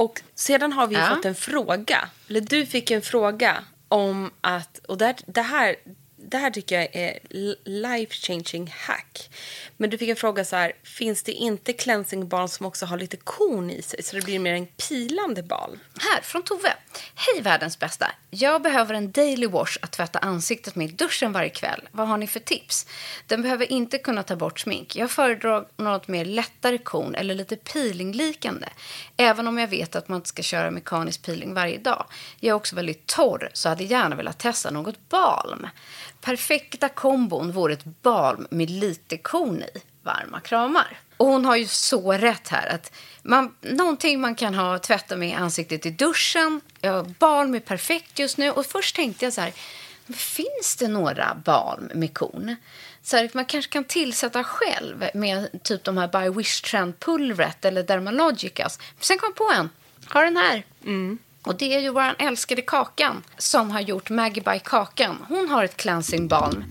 Och 0.00 0.22
sedan 0.34 0.72
har 0.72 0.86
vi 0.86 0.94
Ja. 0.94 1.06
fått 1.16 1.24
en 1.24 1.34
fråga. 1.34 2.08
Eller 2.28 2.40
du 2.40 2.66
fick 2.66 2.90
en 2.90 3.02
fråga 3.02 3.64
om 3.88 4.30
att... 4.40 4.78
Och 4.88 4.98
det, 4.98 5.14
det, 5.26 5.42
här, 5.42 5.76
det 6.30 6.38
här 6.38 6.50
tycker 6.50 6.74
jag 6.74 6.88
är 6.92 7.18
life 7.64 8.14
changing 8.14 8.74
hack. 8.76 9.30
Men 9.76 9.90
du 9.90 9.98
fick 9.98 10.08
en 10.08 10.16
fråga 10.16 10.44
så 10.44 10.56
här. 10.56 10.72
Finns 10.82 11.22
det 11.22 11.32
inte 11.32 11.72
cleansing 11.72 12.28
balm 12.28 12.48
som 12.48 12.66
också 12.66 12.86
har 12.86 12.98
lite 12.98 13.16
korn 13.16 13.70
i 13.70 13.82
sig? 13.82 14.02
Så 14.02 14.16
det 14.16 14.24
blir 14.24 14.38
mer 14.38 14.54
en 14.54 14.66
pilande 14.66 15.42
balm. 15.42 15.78
Här, 15.98 16.20
från 16.22 16.42
Tove. 16.42 16.74
Hej 17.14 17.42
världens 17.42 17.78
bästa. 17.78 18.06
Jag 18.30 18.62
behöver 18.62 18.94
en 18.94 19.12
daily 19.12 19.46
wash 19.46 19.78
att 19.82 19.92
tvätta 19.92 20.18
ansiktet 20.18 20.74
med 20.74 20.88
i 20.88 20.92
duschen 20.92 21.32
varje 21.32 21.48
kväll. 21.48 21.88
Vad 21.92 22.08
har 22.08 22.16
ni 22.16 22.26
för 22.26 22.40
tips? 22.40 22.86
Den 23.26 23.42
behöver 23.42 23.72
inte 23.72 23.98
kunna 23.98 24.22
ta 24.22 24.36
bort 24.36 24.60
smink. 24.60 24.96
Jag 24.96 25.10
föredrar 25.10 25.66
något 25.76 26.08
mer 26.08 26.24
lättare 26.24 26.78
korn 26.78 27.14
eller 27.14 27.34
lite 27.34 27.56
peelinglikande. 27.56 28.68
Även 29.16 29.48
om 29.48 29.58
jag 29.58 29.68
vet 29.68 29.96
att 29.96 30.08
man 30.08 30.16
inte 30.16 30.28
ska 30.28 30.42
köra 30.42 30.70
mekanisk 30.70 31.22
peeling 31.22 31.54
varje 31.54 31.78
dag. 31.78 32.06
Jag 32.40 32.50
är 32.50 32.54
också 32.54 32.76
väldigt 32.76 33.06
torr 33.06 33.50
så 33.52 33.68
hade 33.68 33.84
gärna 33.84 34.16
velat 34.16 34.38
testa 34.38 34.70
något 34.70 35.08
balm. 35.08 35.66
Perfekta 36.20 36.88
kombon 36.88 37.52
vore 37.52 37.72
ett 37.72 38.02
balm 38.02 38.46
med 38.50 38.70
lite 38.70 39.16
korn 39.16 39.62
i. 39.62 39.80
Varma 40.02 40.40
kramar. 40.40 40.98
Och 41.16 41.26
hon 41.26 41.44
har 41.44 41.56
ju 41.56 41.66
så 41.66 42.12
rätt 42.12 42.48
här. 42.48 42.74
att 42.74 42.92
man, 43.22 43.54
Någonting 43.60 44.20
man 44.20 44.34
kan 44.34 44.54
ha 44.54 44.78
tvätta 44.78 45.16
med 45.16 45.28
i 45.28 45.32
ansiktet 45.32 45.86
i 45.86 45.90
duschen. 45.90 46.60
Ja, 46.80 47.06
balm 47.18 47.54
är 47.54 47.60
perfekt 47.60 48.18
just 48.18 48.38
nu. 48.38 48.50
Och 48.50 48.66
först 48.66 48.96
tänkte 48.96 49.24
jag 49.26 49.32
så 49.32 49.40
här. 49.40 49.52
Finns 50.14 50.76
det 50.78 50.88
några 50.88 51.34
balm 51.44 51.90
med 51.94 52.14
korn? 52.14 52.56
Så 53.02 53.16
här, 53.16 53.30
man 53.32 53.44
kanske 53.44 53.72
kan 53.72 53.84
tillsätta 53.84 54.44
själv 54.44 55.04
med 55.14 55.62
typ 55.62 55.84
de 55.84 55.98
här 55.98 56.08
By 56.08 56.38
Wish 56.38 56.64
Trend-pulvret 56.64 57.64
eller 57.64 57.82
Dermalogicas. 57.82 58.78
Sen 59.00 59.18
kom 59.18 59.26
jag 59.26 59.36
på 59.36 59.52
en. 59.60 59.70
Har 60.06 60.24
den 60.24 60.36
här. 60.36 60.64
Mm. 60.84 61.18
Och 61.42 61.56
det 61.56 61.74
är 61.74 61.80
ju 61.80 61.90
vår 61.90 62.14
älskade 62.18 62.62
Kakan 62.62 63.22
som 63.38 63.70
har 63.70 63.80
gjort 63.80 64.10
Maggie 64.10 64.42
by 64.42 64.58
Kakan. 64.64 65.26
Hon 65.28 65.48
har 65.48 65.64
ett 65.64 65.76
cleansing 65.76 66.28
balm 66.28 66.64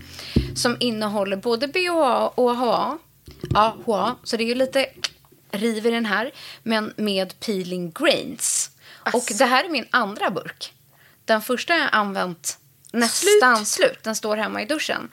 som 0.56 0.76
innehåller 0.80 1.36
både 1.36 1.68
BHA 1.68 2.28
och 2.28 2.50
AHA. 2.50 2.98
AHA, 3.54 4.16
så 4.24 4.36
det 4.36 4.44
är 4.44 4.48
ju 4.48 4.54
lite 4.54 4.86
riv 5.50 5.86
i 5.86 5.90
den 5.90 6.06
här, 6.06 6.32
men 6.62 6.92
med 6.96 7.40
peeling 7.40 7.90
grains. 7.90 8.70
Och 9.12 9.24
det 9.38 9.44
här 9.44 9.64
är 9.64 9.68
min 9.68 9.86
andra 9.90 10.30
burk. 10.30 10.72
Den 11.24 11.42
första 11.42 11.72
har 11.72 11.80
jag 11.80 11.88
använt 11.92 12.58
nästan 12.92 13.66
slut. 13.66 14.02
Den 14.02 14.16
står 14.16 14.36
hemma 14.36 14.62
i 14.62 14.64
duschen. 14.64 15.10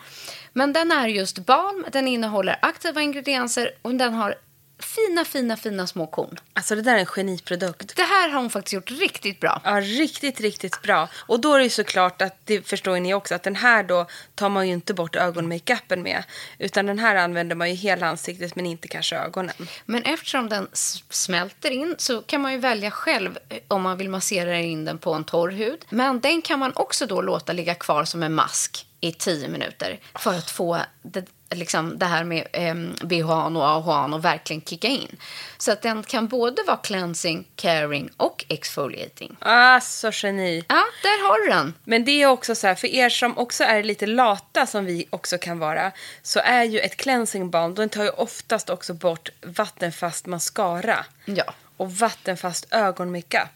Men 0.53 0.73
den 0.73 0.91
är 0.91 1.07
just 1.07 1.39
balm, 1.39 1.85
den 1.91 2.07
innehåller 2.07 2.59
aktiva 2.61 3.01
ingredienser 3.01 3.71
och 3.81 3.95
den 3.95 4.13
har 4.13 4.35
fina, 4.79 5.25
fina, 5.25 5.57
fina 5.57 5.87
små 5.87 6.07
korn. 6.07 6.39
Alltså 6.53 6.75
det 6.75 6.81
där 6.81 6.93
är 6.93 6.99
en 6.99 7.05
geniprodukt. 7.05 7.95
Det 7.95 8.03
här 8.03 8.29
har 8.29 8.41
hon 8.41 8.49
faktiskt 8.49 8.73
gjort 8.73 8.91
riktigt 8.91 9.39
bra. 9.39 9.61
Ja, 9.63 9.71
riktigt, 9.81 10.41
riktigt 10.41 10.81
bra. 10.81 11.09
Och 11.15 11.39
då 11.39 11.53
är 11.53 11.57
det 11.57 11.63
ju 11.63 11.69
såklart 11.69 12.21
att, 12.21 12.37
det 12.45 12.67
förstår 12.67 12.99
ni 12.99 13.13
också, 13.13 13.35
att 13.35 13.43
den 13.43 13.55
här 13.55 13.83
då 13.83 14.05
tar 14.35 14.49
man 14.49 14.67
ju 14.67 14.73
inte 14.73 14.93
bort 14.93 15.15
ögonmakeupen 15.15 16.01
med. 16.03 16.23
Utan 16.59 16.85
den 16.85 16.99
här 16.99 17.15
använder 17.15 17.55
man 17.55 17.69
ju 17.69 17.75
hela 17.75 18.07
ansiktet 18.07 18.55
men 18.55 18.65
inte 18.65 18.87
kanske 18.87 19.15
ögonen. 19.17 19.67
Men 19.85 20.03
eftersom 20.03 20.49
den 20.49 20.67
smälter 21.09 21.71
in 21.71 21.95
så 21.97 22.21
kan 22.21 22.41
man 22.41 22.51
ju 22.51 22.57
välja 22.57 22.91
själv 22.91 23.37
eh, 23.49 23.57
om 23.67 23.81
man 23.81 23.97
vill 23.97 24.09
massera 24.09 24.59
in 24.59 24.85
den 24.85 24.97
på 24.97 25.13
en 25.13 25.23
torr 25.23 25.51
hud. 25.51 25.85
Men 25.89 26.19
den 26.19 26.41
kan 26.41 26.59
man 26.59 26.71
också 26.75 27.05
då 27.05 27.21
låta 27.21 27.53
ligga 27.53 27.75
kvar 27.75 28.05
som 28.05 28.23
en 28.23 28.33
mask 28.33 28.87
i 28.99 29.11
10 29.11 29.47
minuter 29.47 29.99
för 30.15 30.33
att 30.33 30.49
få 30.49 30.81
det, 31.01 31.25
liksom 31.51 31.99
det 31.99 32.05
här 32.05 32.23
med 32.23 32.47
eh, 32.53 32.75
BHA 33.07 33.45
och 33.45 33.65
AHA 33.65 34.05
och 34.05 34.25
verkligen 34.25 34.61
kicka 34.61 34.87
in. 34.87 35.17
Så 35.57 35.71
att 35.71 35.81
den 35.81 36.03
kan 36.03 36.27
både 36.27 36.63
vara 36.67 36.77
cleansing, 36.77 37.47
caring 37.55 38.09
och 38.17 38.45
exfoliating. 38.47 39.35
Alltså 39.39 40.11
geni. 40.13 40.65
Ja, 40.67 40.83
där 41.03 41.27
har 41.27 41.45
du 41.45 41.51
den. 41.51 41.73
Men 41.83 42.05
det 42.05 42.21
är 42.21 42.27
också 42.27 42.55
så 42.55 42.67
här, 42.67 42.75
för 42.75 42.87
er 42.87 43.09
som 43.09 43.37
också 43.37 43.63
är 43.63 43.83
lite 43.83 44.05
lata 44.05 44.65
som 44.65 44.85
vi 44.85 45.05
också 45.09 45.37
kan 45.37 45.59
vara, 45.59 45.91
så 46.21 46.39
är 46.39 46.63
ju 46.63 46.79
ett 46.79 46.97
cleansing 46.97 47.49
balm, 47.49 47.75
den 47.75 47.89
tar 47.89 48.03
ju 48.03 48.09
oftast 48.09 48.69
också 48.69 48.93
bort 48.93 49.29
vattenfast 49.41 50.25
mascara. 50.25 51.05
Ja. 51.25 51.53
Och 51.77 51.91
vattenfast 51.91 52.67
ögonmakeup. 52.71 53.49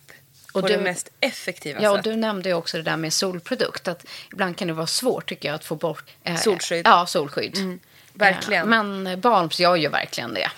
Och 0.52 0.62
på 0.62 0.68
du- 0.68 0.74
det 0.78 0.84
mest 0.84 1.10
effektiva 1.20 1.82
Ja, 1.82 1.92
och 1.92 2.02
du 2.04 2.16
nämnde 2.16 2.50
ju 2.50 2.56
också 2.56 2.78
det 2.78 2.84
där 2.84 2.98
med 2.98 3.14
solprodukt. 3.14 3.88
Att 3.88 4.06
ibland 4.32 4.58
kan 4.58 4.68
det 4.68 4.74
vara 4.74 4.88
svårt 4.88 5.30
tycker 5.30 5.48
jag 5.50 5.56
att 5.56 5.66
få 5.66 5.76
bort... 5.76 6.04
eh, 6.24 6.36
Solskydd. 6.38 6.88
Ja, 6.88 7.06
solskydd. 7.06 7.80
verkligen. 8.14 8.62
Eh, 8.74 8.84
men 8.84 9.08
eh, 9.08 9.16
balms 9.18 9.60
gör 9.60 9.76
ju 9.76 9.88
verkligen 9.90 10.34
det. 10.34 10.52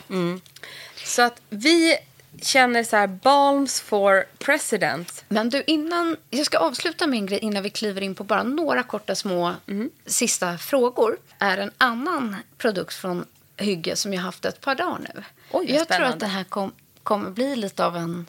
Så 1.06 1.22
att 1.22 1.42
vi 1.50 1.98
känner 2.42 2.84
så 2.84 2.96
här, 2.96 3.08
balms 3.08 3.82
for 3.82 4.26
president. 4.40 5.24
Men 5.28 5.50
du, 5.50 5.64
innan... 5.68 6.18
Jag 6.30 6.46
ska 6.46 6.58
avsluta 6.58 7.08
min 7.08 7.26
grej 7.26 7.40
innan 7.40 7.64
vi 7.64 7.70
kliver 7.70 8.02
in 8.02 8.16
på 8.16 8.24
bara 8.24 8.44
några 8.44 8.84
korta 8.84 9.16
små 9.16 9.56
Mm. 9.68 9.90
sista 10.06 10.58
frågor. 10.58 11.18
Är 11.40 11.58
en 11.58 11.72
annan 11.78 12.36
produkt 12.58 12.94
från 12.94 13.26
Hygge 13.58 13.96
som 13.96 14.14
jag 14.14 14.22
haft 14.22 14.46
ett 14.46 14.62
par 14.62 14.76
dagar 14.76 15.00
nu. 15.16 15.24
Oj, 15.52 15.66
jag 15.70 15.76
tror 15.78 15.86
spännande. 15.86 16.14
att 16.14 16.20
det 16.20 16.26
här 16.26 16.44
kom, 16.44 16.72
kommer 17.04 17.30
bli 17.30 17.56
lite 17.56 17.86
av 17.86 17.98
en 17.98 18.26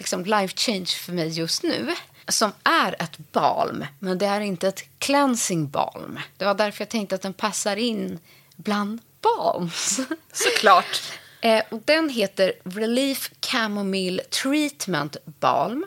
liksom 0.00 0.24
life 0.24 0.56
change 0.56 0.86
för 0.86 1.12
mig 1.12 1.28
just 1.28 1.62
nu. 1.62 1.94
Som 2.28 2.52
är 2.64 3.02
ett 3.02 3.18
balm, 3.32 3.86
men 3.98 4.18
det 4.18 4.26
är 4.26 4.40
inte 4.40 4.68
ett 4.68 4.84
cleansing 4.98 5.70
balm. 5.70 6.18
Det 6.36 6.44
var 6.44 6.54
därför 6.54 6.82
jag 6.82 6.88
tänkte 6.88 7.14
att 7.14 7.22
den 7.22 7.32
passar 7.32 7.76
in 7.76 8.18
bland 8.56 9.00
balms. 9.22 10.00
Såklart. 10.32 11.02
Eh, 11.40 11.62
och 11.68 11.80
den 11.84 12.08
heter 12.08 12.52
Relief 12.64 13.30
Chamomile 13.46 14.22
Treatment 14.22 15.16
Balm. 15.24 15.86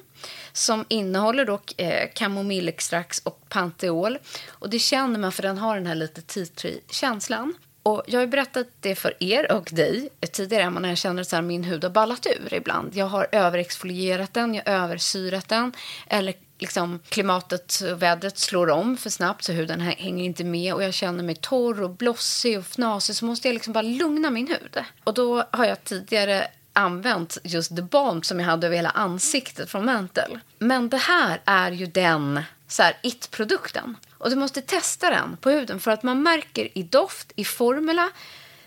som 0.53 0.85
innehåller 0.87 1.45
dock 1.45 1.81
eh, 1.81 2.09
kamomillextrakt 2.15 3.21
och 3.23 3.49
panteol. 3.49 4.17
Och 4.47 4.69
det 4.69 4.79
känner 4.79 5.19
man 5.19 5.31
för 5.31 5.43
den 5.43 5.57
har 5.57 5.75
den 5.75 5.87
här 5.87 5.95
lite 5.95 6.21
tea 6.21 6.45
tree-känslan. 6.45 7.53
Och 7.83 8.03
jag 8.07 8.19
har 8.19 8.27
berättat 8.27 8.67
det 8.79 8.95
för 8.95 9.13
er 9.19 9.51
och 9.51 9.69
dig 9.71 10.09
tidigare 10.31 10.69
när 10.69 10.89
jag 10.89 10.97
känner 10.97 11.35
att 11.35 11.43
min 11.43 11.63
hud 11.63 11.83
har 11.83 11.91
ballat 11.91 12.25
ur 12.25 12.53
ibland. 12.53 12.95
Jag 12.95 13.05
har 13.05 13.27
överexfolierat 13.31 14.33
den, 14.33 14.53
jag 14.53 14.63
har 14.65 14.73
översyrat 14.73 15.49
den 15.49 15.71
eller 16.07 16.33
liksom 16.59 16.99
klimatet 17.09 17.81
och 17.91 18.01
vädret 18.01 18.37
slår 18.37 18.69
om 18.69 18.97
för 18.97 19.09
snabbt 19.09 19.43
så 19.43 19.51
huden 19.51 19.81
hänger 19.81 20.23
inte 20.23 20.43
med 20.43 20.73
och 20.73 20.83
jag 20.83 20.93
känner 20.93 21.23
mig 21.23 21.35
torr 21.35 21.81
och 21.81 21.89
blossig 21.89 22.57
och 22.57 22.65
fnasig 22.65 23.15
så 23.15 23.25
måste 23.25 23.47
jag 23.47 23.53
liksom 23.53 23.73
bara 23.73 23.81
lugna 23.81 24.29
min 24.29 24.47
hud. 24.47 24.77
Och 25.03 25.13
då 25.13 25.43
har 25.51 25.65
jag 25.65 25.83
tidigare 25.83 26.47
använt 26.73 27.37
just 27.43 27.75
The 27.75 27.81
Balm 27.81 28.23
som 28.23 28.39
jag 28.39 28.47
hade 28.47 28.67
över 28.67 28.75
hela 28.75 28.89
ansiktet 28.89 29.69
från 29.69 29.85
Mantel. 29.85 30.39
Men 30.59 30.89
det 30.89 30.97
här 30.97 31.41
är 31.45 31.71
ju 31.71 31.85
den 31.85 32.43
så 32.67 32.83
här, 32.83 32.97
it-produkten. 33.01 33.97
Och 34.23 34.29
du 34.29 34.35
måste 34.35 34.61
testa 34.61 35.09
den 35.09 35.37
på 35.37 35.49
huden 35.49 35.79
för 35.79 35.91
att 35.91 36.03
man 36.03 36.23
märker 36.23 36.77
i 36.77 36.83
doft, 36.83 37.31
i 37.35 37.45
formula. 37.45 38.09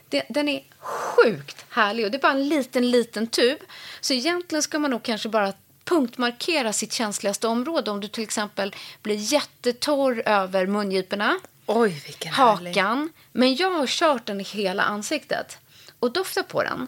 Det, 0.09 0.23
den 0.29 0.49
är 0.49 0.65
sjukt 0.79 1.65
härlig 1.71 2.05
och 2.05 2.11
det 2.11 2.17
är 2.17 2.21
bara 2.23 2.33
en 2.33 2.49
liten, 2.49 2.91
liten 2.91 3.27
tub. 3.27 3.59
Så 4.01 4.13
egentligen 4.13 4.63
ska 4.63 4.79
man 4.79 4.91
nog 4.91 5.03
kanske 5.03 5.29
bara 5.29 5.53
punktmarkera 5.85 6.73
sitt 6.73 6.93
känsligaste 6.93 7.49
område 7.49 7.91
om 7.91 8.01
du 8.01 8.09
till 8.09 8.23
exempel 8.23 8.75
blir 9.03 9.17
jättetorr 9.17 10.23
över 10.27 10.67
mungiporna, 10.67 11.39
Oj, 11.67 12.03
vilken 12.07 12.33
hakan. 12.33 12.57
härlig. 12.99 13.13
Men 13.33 13.55
jag 13.57 13.71
har 13.71 13.87
kört 13.87 14.27
den 14.27 14.41
i 14.41 14.45
hela 14.45 14.83
ansiktet 14.83 15.59
och 15.99 16.13
doftar 16.13 16.43
på 16.43 16.63
den 16.63 16.87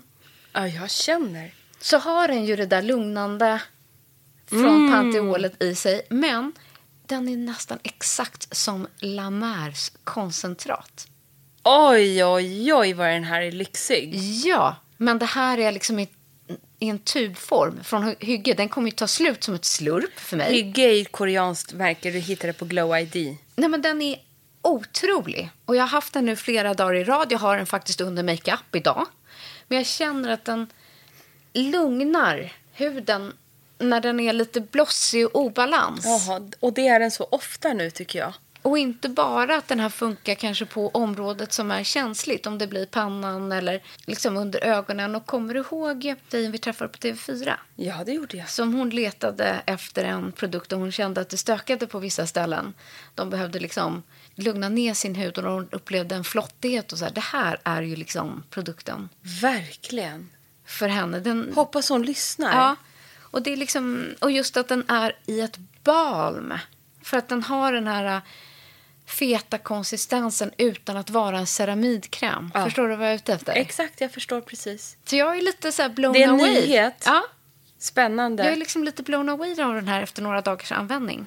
Ja, 0.53 0.67
jag 0.69 0.91
känner. 0.91 1.55
så 1.81 1.99
har 1.99 2.29
den 2.29 2.45
ju 2.45 2.57
det 2.57 2.67
där 2.67 2.83
lugnande 2.83 3.63
från 4.47 4.93
panteolet 4.93 5.63
i 5.63 5.75
sig. 5.75 6.07
Men 6.11 6.53
den 7.09 7.29
är 7.29 7.37
nästan 7.37 7.79
exakt 7.83 8.57
som 8.57 8.87
La 9.01 9.31
Mers 9.31 9.91
koncentrat. 10.05 11.09
Oj, 11.65 12.25
oj, 12.25 12.73
oj 12.75 12.93
vad 12.93 13.09
den 13.09 13.25
här 13.25 13.43
är 13.43 13.53
lyxig. 13.53 14.15
Ja, 14.45 14.77
men 14.97 15.19
det 15.19 15.27
här 15.27 15.59
är 15.59 15.73
liksom 15.73 15.99
i, 15.99 16.09
i 16.79 16.89
en 16.89 16.99
tubform 16.99 17.85
från 17.85 18.05
Hy- 18.05 18.17
Hygge. 18.25 18.55
Den 18.55 18.69
kommer 18.69 18.89
ju 18.91 18.97
ta 18.97 19.07
slut 19.07 19.45
som 19.45 19.55
ett 19.55 19.65
slurp 19.65 20.19
för 20.19 20.37
mig. 20.37 20.53
Hygge 20.53 20.83
är 20.83 21.03
ett 21.03 21.13
koreanskt 21.13 21.73
märke. 21.73 22.11
Du 22.11 22.19
hittar 22.19 22.47
det 22.49 22.53
på 22.55 22.65
Glow 22.65 22.97
ID. 22.99 23.37
Nej, 23.57 23.69
men 23.69 23.83
den 23.83 24.03
är 24.03 24.19
otrolig. 24.63 25.51
Och 25.65 25.77
jag 25.77 25.83
har 25.83 25.89
haft 25.89 26.13
den 26.13 26.25
nu 26.27 26.37
flera 26.37 26.75
dagar 26.75 26.95
i 26.95 27.05
rad. 27.05 27.33
Jag 27.33 27.39
har 27.39 27.57
den 27.57 27.67
faktiskt 27.67 28.01
under 28.01 28.23
makeup 28.23 28.75
idag. 28.77 29.07
Men 29.69 29.79
jag 29.79 29.87
känner 29.87 30.29
att 30.33 30.45
den 30.45 30.67
lugnar 31.53 32.53
huden 32.73 33.33
när 33.79 34.01
den 34.01 34.21
är 34.21 34.33
lite 34.33 34.61
blossig 34.61 35.27
och 35.27 35.37
obalans. 35.37 36.05
Jaha, 36.05 36.51
och 36.61 36.73
det 36.73 36.89
är 36.89 37.01
den 37.01 37.11
så 37.11 37.29
ofta 37.31 37.73
nu 37.73 37.91
tycker 37.91 38.19
jag. 38.19 38.33
Och 38.63 38.79
inte 38.79 39.09
bara 39.09 39.57
att 39.57 39.69
den 39.69 39.81
här 39.81 39.89
funkar 39.89 40.35
kanske 40.35 40.67
på 40.67 40.89
området 40.89 41.53
som 41.53 41.71
är 41.71 41.85
känsligt, 41.85 42.47
om 42.47 42.59
det 42.59 42.67
blir 42.67 42.87
pannan 42.87 43.53
eller 43.53 43.83
liksom 44.07 44.37
under 44.37 44.65
ögonen. 44.65 45.15
Och 45.15 45.27
kommer 45.27 45.55
du 45.55 45.61
ihåg 45.61 46.15
tjejen 46.31 46.53
vi 46.53 46.59
träffade 46.59 46.91
på 46.91 46.99
TV4? 46.99 47.53
Ja, 47.77 48.05
det 48.07 48.13
gjorde 48.13 48.37
jag. 48.37 48.49
Som 48.49 48.75
hon 48.75 48.91
letade 48.91 49.63
efter 49.67 50.05
en 50.05 50.33
produkt 50.33 50.73
och 50.73 50.79
hon 50.79 50.93
kände 50.93 51.21
att 51.21 51.29
det 51.29 51.37
stökade 51.37 51.87
på 51.87 51.99
vissa 51.99 52.27
ställen. 52.27 52.75
De 53.15 53.31
behövde 53.31 53.59
liksom 53.59 54.03
lugna 54.35 54.69
ner 54.69 54.95
sin 54.95 55.15
hud 55.15 55.39
och 55.39 55.53
hon 55.53 55.69
upplevde 55.73 56.15
en 56.15 56.25
flottighet 56.25 56.93
och 56.93 56.99
så 56.99 57.05
här. 57.05 57.13
Det 57.13 57.21
här 57.21 57.61
är 57.65 57.83
ju 57.83 57.97
liksom 57.97 58.43
produkten 58.51 59.09
Verkligen. 59.43 60.31
för 60.67 60.89
henne. 60.89 61.21
Den, 61.21 61.53
Hoppas 61.55 61.89
hon 61.89 62.03
lyssnar. 62.03 62.53
Ja, 62.53 62.77
och, 63.31 63.43
det 63.43 63.53
är 63.53 63.57
liksom, 63.57 64.09
och 64.21 64.31
just 64.31 64.57
att 64.57 64.69
den 64.69 64.85
är 64.91 65.17
i 65.27 65.41
ett 65.41 65.59
balm. 65.85 66.55
För 67.03 67.17
att 67.17 67.29
den 67.29 67.43
har 67.43 67.73
den 67.73 67.87
här 67.87 68.17
äh, 68.17 68.23
feta 69.07 69.59
konsistensen 69.59 70.51
utan 70.57 70.97
att 70.97 71.11
vara 71.11 71.39
en 71.39 71.47
ceramidkräm. 71.47 72.51
Ja. 72.55 72.65
Förstår 72.65 72.89
du 72.89 72.97
vad 72.97 73.07
jag 73.07 73.13
är 73.13 73.17
ute 73.17 73.33
efter? 73.33 73.53
Exakt, 73.53 74.01
jag 74.01 74.13
förstår 74.13 74.41
precis. 74.41 74.97
Så 75.05 75.17
jag 75.17 75.37
är 75.39 75.43
lite 75.43 75.73
så 75.73 75.83
här 75.83 75.89
blown 75.89 76.13
Det 76.13 76.23
är 76.23 76.29
en 76.29 76.35
away. 76.35 76.55
nyhet. 76.55 77.03
Ja, 77.07 77.25
Spännande. 77.79 78.43
jag 78.45 78.53
är 78.53 78.57
liksom 78.57 78.85
lite 78.85 79.03
blown 79.03 79.29
away 79.29 79.61
av 79.63 79.75
den 79.75 79.89
här 79.89 80.03
efter 80.03 80.23
några 80.23 80.41
dagars 80.41 80.73
användning. 80.73 81.27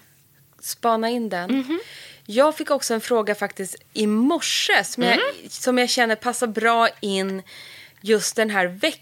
Spana 0.59 1.09
in 1.09 1.29
den. 1.29 1.51
Mhm. 1.57 1.79
Jag 2.25 2.57
fick 2.57 2.71
också 2.71 2.93
en 2.93 3.01
fråga 3.01 3.35
faktiskt 3.35 3.75
i 3.93 4.07
morse 4.07 4.83
som, 4.83 5.03
Mm. 5.03 5.19
jag, 5.43 5.51
som 5.51 5.77
jag 5.77 5.89
känner 5.89 6.15
passar 6.15 6.47
bra 6.47 6.89
in 6.99 7.41
just 8.01 8.35
den 8.35 8.49
här 8.49 8.65
veckan. 8.67 9.01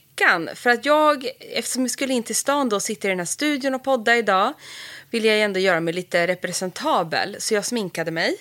För 0.55 0.69
att 0.69 0.85
jag, 0.85 1.29
eftersom 1.39 1.81
jag 1.81 1.91
skulle 1.91 2.13
in 2.13 2.23
till 2.23 2.35
stan 2.35 2.69
då 2.69 2.75
och 2.75 2.83
sitta 2.83 3.07
i 3.07 3.09
den 3.09 3.19
här 3.19 3.25
studion 3.25 3.75
och 3.75 3.83
podda 3.83 4.15
idag 4.17 4.53
vill 5.09 5.25
jag 5.25 5.41
ändå 5.41 5.59
göra 5.59 5.79
mig 5.79 5.93
lite 5.93 6.27
representabel. 6.27 7.35
Så 7.39 7.53
jag 7.53 7.65
sminkade 7.65 8.11
mig 8.11 8.37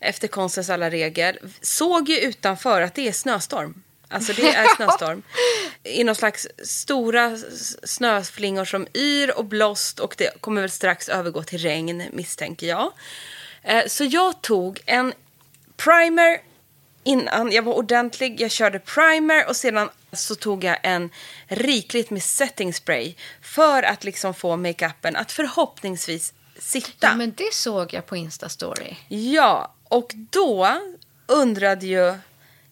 efter 0.00 0.28
konstens 0.28 0.70
alla 0.70 0.90
regler. 0.90 1.38
Såg 1.60 2.08
ju 2.08 2.18
utanför 2.18 2.80
att 2.80 2.94
det 2.94 3.08
är 3.08 3.12
snöstorm. 3.12 3.82
Alltså 4.08 4.32
det 4.32 4.54
är 4.54 4.76
snöstorm. 4.76 5.22
I 5.82 6.04
någon 6.04 6.14
slags 6.14 6.48
stora 6.64 7.38
snöflingor 7.84 8.64
som 8.64 8.86
yr 8.94 9.38
och 9.38 9.44
blåst 9.44 10.00
och 10.00 10.14
det 10.18 10.40
kommer 10.40 10.60
väl 10.60 10.70
strax 10.70 11.08
övergå 11.08 11.42
till 11.42 11.58
regn 11.58 12.04
misstänker 12.12 12.66
jag. 12.66 12.92
Eh, 13.62 13.86
Så 13.86 14.04
jag 14.04 14.42
tog 14.42 14.80
en 14.86 15.12
primer 15.76 16.40
innan 17.04 17.52
jag 17.52 17.62
var 17.62 17.74
ordentlig. 17.74 18.40
Jag 18.40 18.50
körde 18.50 18.78
primer 18.78 19.48
och 19.48 19.56
sedan 19.56 19.90
så 20.12 20.34
tog 20.34 20.64
jag 20.64 20.78
en 20.82 21.10
rikligt 21.46 22.10
med 22.10 22.22
setting 22.22 22.74
spray 22.74 23.14
för 23.42 23.82
att 23.82 24.04
liksom 24.04 24.34
få 24.34 24.56
makeupen 24.56 25.16
att 25.16 25.32
förhoppningsvis 25.32 26.34
sitta. 26.58 27.06
Ja, 27.06 27.14
men 27.14 27.32
det 27.36 27.52
såg 27.52 27.94
jag 27.94 28.06
på 28.06 28.16
Insta-story. 28.16 28.94
Ja, 29.08 29.74
och 29.84 30.12
då 30.14 30.80
undrade 31.26 31.86
ju 31.86 32.14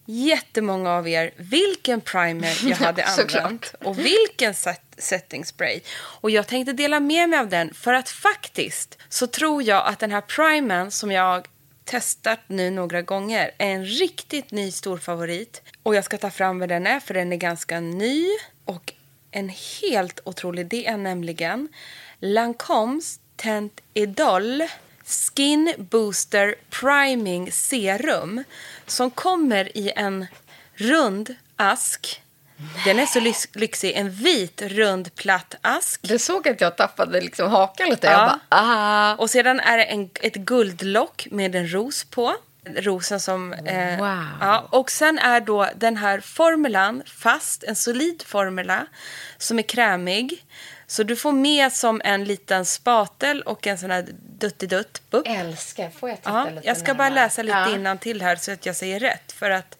jättemånga 0.05 0.91
av 0.91 1.07
er 1.07 1.31
vilken 1.37 2.01
primer 2.01 2.59
jag 2.63 2.77
hade 2.77 3.05
använt 3.05 3.73
och 3.83 3.99
vilken 3.99 4.53
set 4.53 4.81
setting 4.97 5.45
spray. 5.45 5.79
Och 5.95 6.31
jag 6.31 6.47
tänkte 6.47 6.73
dela 6.73 6.99
med 6.99 7.29
mig 7.29 7.39
av 7.39 7.49
den 7.49 7.73
för 7.73 7.93
att 7.93 8.09
faktiskt 8.09 8.97
så 9.09 9.27
tror 9.27 9.63
jag 9.63 9.87
att 9.87 9.99
den 9.99 10.11
här 10.11 10.21
primern 10.21 10.91
som 10.91 11.11
jag 11.11 11.47
testat 11.85 12.39
nu 12.47 12.69
några 12.69 13.01
gånger 13.01 13.51
en 13.57 13.85
riktigt 13.85 14.51
ny 14.51 14.71
stor 14.71 14.97
favorit. 14.97 15.61
Och 15.83 15.95
jag 15.95 16.03
ska 16.03 16.17
ta 16.17 16.29
fram 16.29 16.59
vad 16.59 16.69
den 16.69 16.87
är 16.87 16.99
för 16.99 17.13
den 17.13 17.33
är 17.33 17.37
ganska 17.37 17.79
ny 17.79 18.27
och 18.65 18.93
en 19.31 19.49
helt 19.81 20.19
otrolig. 20.23 20.67
Det 20.67 20.87
är 20.87 20.97
nämligen 20.97 21.67
Lancomes 22.19 23.19
Tent 23.35 23.81
Idol 23.93 24.63
Skin 25.05 25.73
Booster 25.77 26.55
Priming 26.69 27.51
Serum 27.51 28.43
som 28.85 29.11
kommer 29.11 29.77
i 29.77 29.91
en 29.95 30.25
rund 30.73 31.35
ask. 31.55 32.21
Den 32.85 32.99
är 32.99 33.05
så 33.05 33.19
lyx- 33.19 33.47
lyxig. 33.53 33.91
En 33.95 34.09
vit, 34.11 34.61
rund, 34.61 35.15
platt 35.15 35.55
ask. 35.61 36.01
Det 36.03 36.19
såg 36.19 36.47
att 36.47 36.61
jag 36.61 36.77
tappade 36.77 37.21
liksom 37.21 37.51
hakan 37.51 37.89
lite. 37.89 38.07
Ja. 38.07 38.11
Jag 38.11 38.19
bara, 38.27 38.39
ah. 38.49 39.15
Och 39.15 39.29
sedan 39.29 39.59
är 39.59 39.77
det 39.77 39.83
en, 39.83 40.09
ett 40.21 40.35
guldlock 40.35 41.27
med 41.31 41.55
en 41.55 41.67
ros 41.73 42.03
på. 42.03 42.35
Rosen 42.65 43.19
som... 43.19 43.53
Eh, 43.53 43.97
Wow. 43.97 44.25
ja, 44.41 44.67
och 44.69 44.91
sen 44.91 45.19
är 45.19 45.41
då 45.41 45.67
den 45.75 45.97
här 45.97 46.19
formulan 46.19 47.03
fast, 47.05 47.63
en 47.63 47.75
solid 47.75 48.23
formula 48.27 48.85
som 49.37 49.59
är 49.59 49.63
krämig. 49.63 50.45
Så 50.87 51.03
du 51.03 51.15
får 51.15 51.31
med 51.31 51.73
som 51.73 52.01
en 52.03 52.23
liten 52.23 52.65
spatel 52.65 53.41
och 53.41 53.67
en 53.67 53.77
sån 53.77 53.91
här 53.91 54.05
duttidutt. 54.39 55.01
Älskar. 55.25 55.89
Får 55.89 56.09
jag 56.09 56.17
titta 56.17 56.29
Ja, 56.31 56.49
lite 56.49 56.67
jag 56.67 56.77
ska 56.77 56.93
bara 56.93 57.09
närmare? 57.09 57.23
läsa 57.23 57.43
lite 57.43 57.57
Ja. 57.57 57.75
innan 57.75 57.97
till 57.97 58.21
här 58.21 58.35
så 58.35 58.51
att 58.51 58.65
jag 58.65 58.75
säger 58.75 58.99
rätt. 58.99 59.31
För 59.31 59.49
att, 59.51 59.77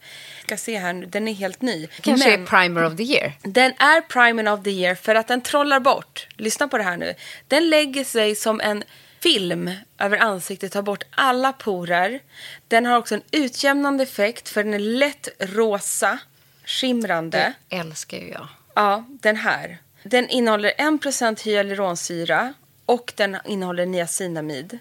ska 0.58 0.58
se 0.66 0.78
här 0.78 0.94
nu, 0.94 1.06
den 1.06 1.28
är 1.28 1.34
helt 1.34 1.62
ny. 1.62 1.88
Kanske 2.02 2.30
Men- 2.30 2.42
är 2.42 2.46
primer 2.46 2.86
of 2.86 2.98
the 2.98 3.04
year. 3.04 3.34
den 3.42 3.72
är 3.72 4.02
primen 4.02 4.48
of 4.48 4.64
the 4.64 4.70
year 4.70 4.96
för 4.96 5.16
att 5.16 5.28
den 5.28 5.42
trollar 5.42 5.80
bort. 5.80 6.28
Lyssna 6.38 6.68
på 6.68 6.78
det 6.78 6.84
här 6.84 6.98
nu. 6.98 7.14
Den 7.48 7.70
lägger 7.70 8.04
sig 8.04 8.36
som 8.36 8.62
en 8.62 8.84
film 9.20 9.72
över 10.00 10.18
ansiktet, 10.18 10.72
tar 10.72 10.82
bort 10.82 11.04
alla 11.12 11.54
porer. 11.54 12.20
Den 12.68 12.86
har 12.86 12.98
också 12.98 13.16
en 13.16 13.22
utjämnande 13.32 14.04
effekt 14.04 14.50
för 14.50 14.64
den 14.64 14.74
är 14.74 14.80
lätt 14.80 15.28
rosa, 15.40 16.18
skimrande. 16.66 17.54
Det 17.70 17.76
älskar 17.76 18.18
ju 18.18 18.30
jag. 18.30 18.48
Ja, 18.76 19.06
den 19.10 19.36
här. 19.36 19.78
Den 20.04 20.30
innehåller 20.30 20.74
1% 20.78 21.42
hyaluronsyra 21.42 22.54
och 22.86 23.14
den 23.16 23.38
innehåller 23.46 23.86
niacinamid. 23.86 24.80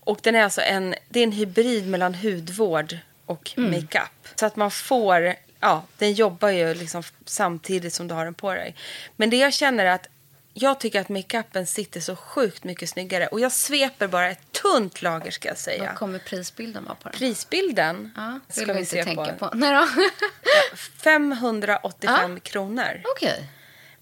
Och 0.00 0.18
den 0.22 0.34
är 0.34 0.42
alltså 0.42 0.60
en, 0.60 0.94
det 1.08 1.20
är 1.20 1.24
en 1.24 1.32
hybrid 1.32 1.86
mellan 1.88 2.14
hudvård 2.14 2.96
och 3.30 3.52
makeup. 3.56 4.28
Så 4.34 4.46
att 4.46 4.56
man 4.56 4.70
får, 4.70 5.34
ja, 5.60 5.84
den 5.98 6.12
jobbar 6.12 6.48
ju 6.48 6.74
liksom 6.74 7.02
samtidigt 7.24 7.94
som 7.94 8.08
du 8.08 8.14
har 8.14 8.24
den 8.24 8.34
på 8.34 8.54
dig. 8.54 8.74
Men 9.16 9.30
det 9.30 9.36
jag 9.36 9.52
känner 9.54 9.84
är 9.84 9.90
att 9.90 10.06
jag 10.54 10.80
tycker 10.80 11.00
att 11.00 11.08
makeupen 11.08 11.66
sitter 11.66 12.00
så 12.00 12.16
sjukt 12.16 12.64
mycket 12.64 12.88
snyggare. 12.90 13.26
Och 13.26 13.40
jag 13.40 13.52
sveper 13.52 14.06
bara 14.08 14.30
ett 14.30 14.52
tunt 14.52 15.02
lager 15.02 15.30
ska 15.30 15.48
jag 15.48 15.58
säga. 15.58 15.86
Vad 15.86 15.94
kommer 15.94 16.18
prisbilden 16.18 16.84
vara 16.84 16.94
på 16.94 17.08
den? 17.08 17.18
Prisbilden 17.18 18.10
Ja, 18.16 18.40
ska 18.48 18.60
vill 18.60 18.66
vi 18.68 18.72
vi 18.72 18.78
inte 18.80 18.90
se 18.90 19.04
tänka 19.04 19.32
på. 19.32 19.48
på. 19.48 19.56
Nej 19.56 19.74
då. 19.74 19.86
585 20.76 22.40
kronor. 22.40 23.02
Okej. 23.16 23.44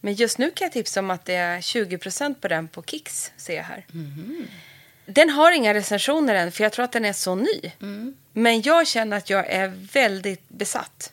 Men 0.01 0.15
just 0.15 0.39
nu 0.39 0.51
kan 0.51 0.65
jag 0.65 0.73
tipsa 0.73 1.01
om 1.01 1.11
att 1.11 1.25
det 1.25 1.35
är 1.35 1.59
20% 1.61 2.35
på 2.35 2.49
den 2.49 2.69
på 2.69 2.83
Kicks, 2.83 3.33
ser 3.37 3.57
jag 3.57 3.65
här. 3.65 3.87
Den 5.11 5.31
har 5.31 5.53
inga 5.53 5.75
recensioner 5.75 6.35
än, 6.35 6.53
för 6.53 6.65
jag 6.65 6.73
tror 6.73 6.85
att 6.85 6.93
den 6.93 7.05
är 7.05 7.13
så 7.13 7.35
ny. 7.35 7.73
Men 8.33 8.63
jag 8.63 8.87
känner 8.87 9.17
att 9.17 9.31
jag 9.31 9.47
är 9.47 9.69
väldigt 9.93 10.49
besatt. 10.49 11.13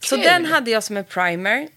Så 0.00 0.16
Kul. 0.16 0.24
den 0.24 0.46
hade 0.46 0.70
jag 0.70 0.84
som 0.84 0.96
en 0.96 1.04
primer. 1.04 1.68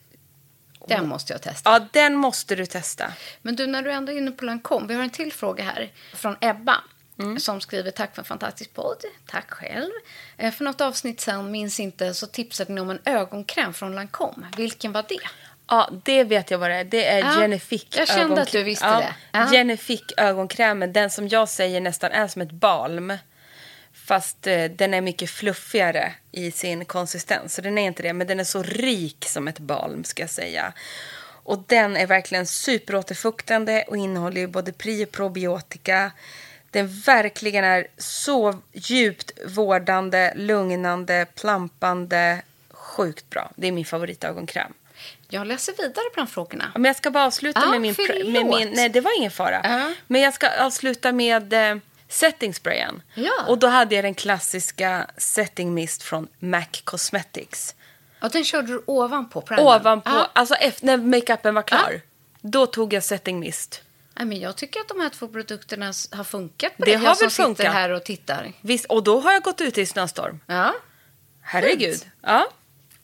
Den 0.87 1.07
måste 1.07 1.33
jag 1.33 1.41
testa. 1.41 1.69
Ja, 1.69 1.87
den 1.91 2.15
måste 2.15 2.55
du 2.55 2.65
testa. 2.65 3.13
Men 3.41 3.55
du, 3.55 3.67
när 3.67 3.81
du 3.81 3.91
ändå 3.91 4.11
är 4.11 4.17
inne 4.17 4.31
på 4.31 4.45
Lancome, 4.45 4.87
vi 4.87 4.93
har 4.93 5.03
en 5.03 5.09
till 5.09 5.33
fråga 5.33 5.63
här 5.63 5.91
från 6.13 6.35
Ebba. 6.41 6.75
Mm. 7.19 7.39
Som 7.39 7.61
skriver 7.61 7.91
tack 7.91 8.15
för 8.15 8.21
en 8.21 8.25
fantastisk 8.25 8.73
podd. 8.73 9.03
Tack 9.25 9.51
själv. 9.51 9.91
Eh, 10.37 10.53
För 10.53 10.63
något 10.63 10.81
avsnitt 10.81 11.21
sen, 11.21 11.51
minns 11.51 11.79
inte, 11.79 12.13
så 12.13 12.27
tipsade 12.27 12.73
ni 12.73 12.81
om 12.81 12.89
en 12.89 12.99
ögonkräm 13.05 13.73
från 13.73 13.95
Lancome. 13.95 14.47
Vilken 14.57 14.91
var 14.91 15.05
det? 15.09 15.19
Ja, 15.67 15.89
det 16.03 16.23
vet 16.23 16.51
jag 16.51 16.57
vad 16.57 16.69
det 16.69 16.75
är. 16.75 16.83
Det 16.83 17.05
är 17.05 17.19
Ja, 17.19 17.41
Genifique 17.41 17.99
jag 17.99 18.07
kände 18.07 18.41
att 18.41 18.51
du 18.51 18.63
visste 18.63 18.85
ja, 18.85 18.99
det. 18.99 19.15
Ja. 19.31 19.51
Genifique 19.51 20.13
ögonkrämen, 20.17 20.93
den 20.93 21.09
som 21.09 21.27
jag 21.27 21.49
säger 21.49 21.81
nästan 21.81 22.11
är 22.11 22.27
som 22.27 22.41
ett 22.41 22.51
balm. 22.51 23.13
Fast 23.93 24.47
eh, 24.47 24.65
den 24.65 24.93
är 24.93 25.01
mycket 25.01 25.29
fluffigare 25.29 26.13
i 26.31 26.51
sin 26.51 26.85
konsistens. 26.85 27.55
Så 27.55 27.61
den 27.61 27.77
är 27.77 27.87
inte 27.87 28.03
det, 28.03 28.13
men 28.13 28.27
den 28.27 28.39
är 28.39 28.43
så 28.43 28.63
rik 28.63 29.25
som 29.27 29.47
ett 29.47 29.59
balm 29.59 30.03
ska 30.03 30.23
jag 30.23 30.29
säga. 30.29 30.73
Och 31.43 31.63
den 31.67 31.97
är 31.97 32.07
verkligen 32.07 32.45
superåterfuktande 32.45 33.83
och 33.87 33.97
innehåller 33.97 34.41
ju 34.41 34.47
både 34.47 34.73
pri 34.73 35.05
och 35.05 35.11
probiotika. 35.11 36.11
Den 36.71 36.87
verkligen 36.87 37.63
är 37.63 37.87
så 37.97 38.61
djupt 38.71 39.31
vårdande, 39.45 40.33
lugnande, 40.35 41.25
plampande. 41.35 42.41
Sjukt 42.69 43.29
bra. 43.29 43.51
Det 43.55 43.67
är 43.67 43.71
min 43.71 43.85
favoritögonkräm. 43.85 44.73
Jag 45.33 45.47
läser 45.47 45.73
vidare 45.77 46.09
på 46.13 46.19
de 46.19 46.27
frågorna. 46.27 46.71
Men 46.75 46.83
jag 46.85 46.95
ska 46.95 47.11
bara 47.11 47.25
avsluta 47.25 47.59
Ja, 47.63 47.69
med, 47.69 47.81
min, 47.81 47.95
förlåt. 47.95 48.27
med 48.33 48.45
min... 48.45 48.73
Nej, 48.75 48.89
det 48.89 49.01
var 49.01 49.17
ingen 49.17 49.31
fara. 49.31 49.61
Ja. 49.63 49.93
Men 50.07 50.21
jag 50.21 50.33
ska 50.33 50.49
avsluta 50.65 51.11
med 51.11 51.53
eh, 51.53 51.77
setting 52.09 52.53
sprayen. 52.53 53.01
Ja. 53.13 53.31
Och 53.47 53.57
då 53.57 53.67
hade 53.67 53.95
jag 53.95 54.03
den 54.03 54.13
klassiska 54.13 55.07
setting 55.17 55.73
mist 55.73 56.03
från 56.03 56.27
MAC 56.39 56.81
Cosmetics. 56.83 57.75
Och 58.21 58.29
den 58.29 58.43
körde 58.43 58.67
du 58.67 58.83
ovanpå 58.85 59.41
primern? 59.41 59.65
Ovanpå, 59.67 60.09
Ja. 60.09 60.29
alltså 60.33 60.55
efter, 60.55 60.85
när 60.85 60.97
makeupen 60.97 61.55
var 61.55 61.61
klar. 61.61 62.01
Då 62.41 62.65
tog 62.65 62.93
jag 62.93 63.03
setting 63.03 63.39
mist. 63.39 63.81
Nej, 64.13 64.25
men 64.25 64.39
jag 64.39 64.55
tycker 64.55 64.79
att 64.79 64.87
de 64.87 64.99
här 64.99 65.09
två 65.09 65.27
produkterna 65.27 65.85
har 66.11 66.23
funkat 66.23 66.77
på 66.77 66.85
Det 66.85 66.91
det. 66.91 66.97
har 66.97 67.05
jag 67.05 67.17
som 67.17 67.25
väl 67.25 67.31
funkat. 67.31 67.57
sitter 67.57 67.69
här 67.71 67.89
och 67.89 68.03
tittar. 68.03 68.51
Visst, 68.61 68.85
och 68.85 69.03
då 69.03 69.19
har 69.19 69.31
jag 69.31 69.43
gått 69.43 69.61
ut 69.61 69.77
i 69.77 69.85
snöstorm. 69.85 70.39
Ja. 70.47 70.73
Herregud. 71.41 71.93
Fint. 71.99 72.05
Ja, 72.21 72.47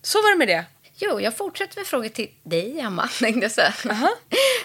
så 0.01 0.21
var 0.21 0.31
det 0.31 0.37
med 0.37 0.47
det. 0.47 0.65
Jo, 1.01 1.21
jag 1.21 1.37
fortsätter 1.37 1.77
med 1.77 1.87
frågor 1.87 2.09
till 2.09 2.29
dig, 2.43 2.79
Emma. 2.79 3.09
Aha. 3.89 4.09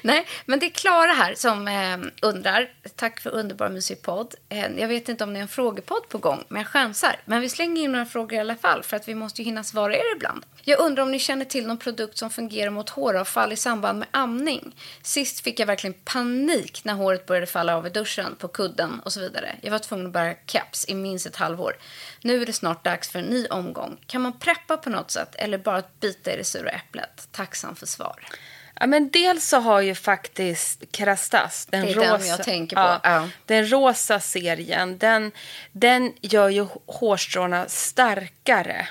Nej, 0.03 0.27
men 0.47 0.59
det 0.59 0.67
är 0.67 0.71
Klara 0.71 1.13
här 1.13 1.35
som 1.35 1.69
eh, 1.69 2.11
undrar. 2.23 2.71
Tack 2.97 3.21
för 3.21 3.31
underbar 3.31 3.69
musikpodd. 3.69 4.35
Eh, 4.49 4.67
jag 4.79 4.89
vet 4.89 5.09
inte 5.09 5.25
om 5.25 5.33
det 5.33 5.39
är 5.39 5.43
en 5.43 5.49
frågepodd 5.49 6.09
på 6.09 6.19
gång, 6.19 6.45
men 6.49 6.63
jag 6.63 6.69
chansar. 6.69 7.17
Men 7.25 7.41
vi 7.41 7.49
slänger 7.49 7.83
in 7.83 7.93
några 7.93 8.07
frågor 8.07 8.33
i 8.33 8.39
alla 8.39 8.57
fall, 8.57 8.83
för 8.83 8.97
att 8.97 9.09
vi 9.09 9.15
måste 9.15 9.43
ju 9.43 9.45
hinna 9.45 9.65
svara 9.65 9.97
er 9.97 10.17
ibland. 10.17 10.45
Jag 10.67 10.81
undrar 10.81 11.03
om 11.03 11.11
ni 11.11 11.19
känner 11.19 11.45
till 11.45 11.67
någon 11.67 11.79
produkt 11.79 12.19
som 12.19 12.31
fungerar 12.31 12.71
mot 12.71 12.91
håravfall 12.91 13.53
i 13.53 13.57
samband 13.57 13.99
med 13.99 14.09
amning. 14.11 14.77
Sist 15.03 15.41
fick 15.41 15.61
jag 15.61 15.67
verkligen 15.67 15.95
panik 16.05 16.81
när 16.85 16.95
håret 16.95 17.27
började 17.27 17.47
falla 17.47 17.77
av 17.77 17.87
i 17.87 17.91
duschen, 17.91 18.37
på 18.39 18.49
kudden 18.49 19.01
och 19.05 19.13
så 19.13 19.21
vidare. 19.21 19.57
Jag 19.61 19.71
var 19.71 19.79
tvungen 19.79 20.07
att 20.07 20.13
bära 20.13 20.35
caps 20.35 20.85
i 20.89 20.95
minst 20.95 21.27
ett 21.27 21.37
halvår. 21.37 21.77
Nu 22.21 22.43
är 22.43 22.47
det 22.47 22.53
snart 22.53 22.85
dags 22.85 23.09
för 23.09 23.19
en 23.19 23.25
ny 23.25 23.47
omgång. 23.47 23.97
Kan 24.07 24.23
man 24.23 24.39
preppa 24.39 24.77
på 24.77 24.91
något 24.91 25.11
sätt 25.11 25.35
eller 25.35 25.59
bara 25.59 25.83
bita 26.01 26.24
i 26.33 26.37
det 26.37 26.45
sura 26.45 26.71
äpplet? 26.71 27.29
Tacksam 27.33 27.77
för 27.77 27.87
svar. 27.87 28.27
Ja, 28.81 28.87
men 28.87 29.11
dels 29.11 29.49
så 29.49 29.59
har 29.59 29.81
ju 29.81 29.95
faktiskt 29.95 30.85
Kerastas, 30.97 31.67
den 31.67 31.87
den 31.87 31.95
rosa, 31.95 32.37
tänker 32.37 32.77
på, 32.77 33.01
ja. 33.03 33.29
den 33.47 33.71
rosa 33.73 34.21
serien, 34.21 34.99
den, 34.99 35.33
den 35.73 36.13
gör 36.21 36.49
ju 36.49 36.67
hårstråna 36.87 37.69
starkare. 37.69 38.89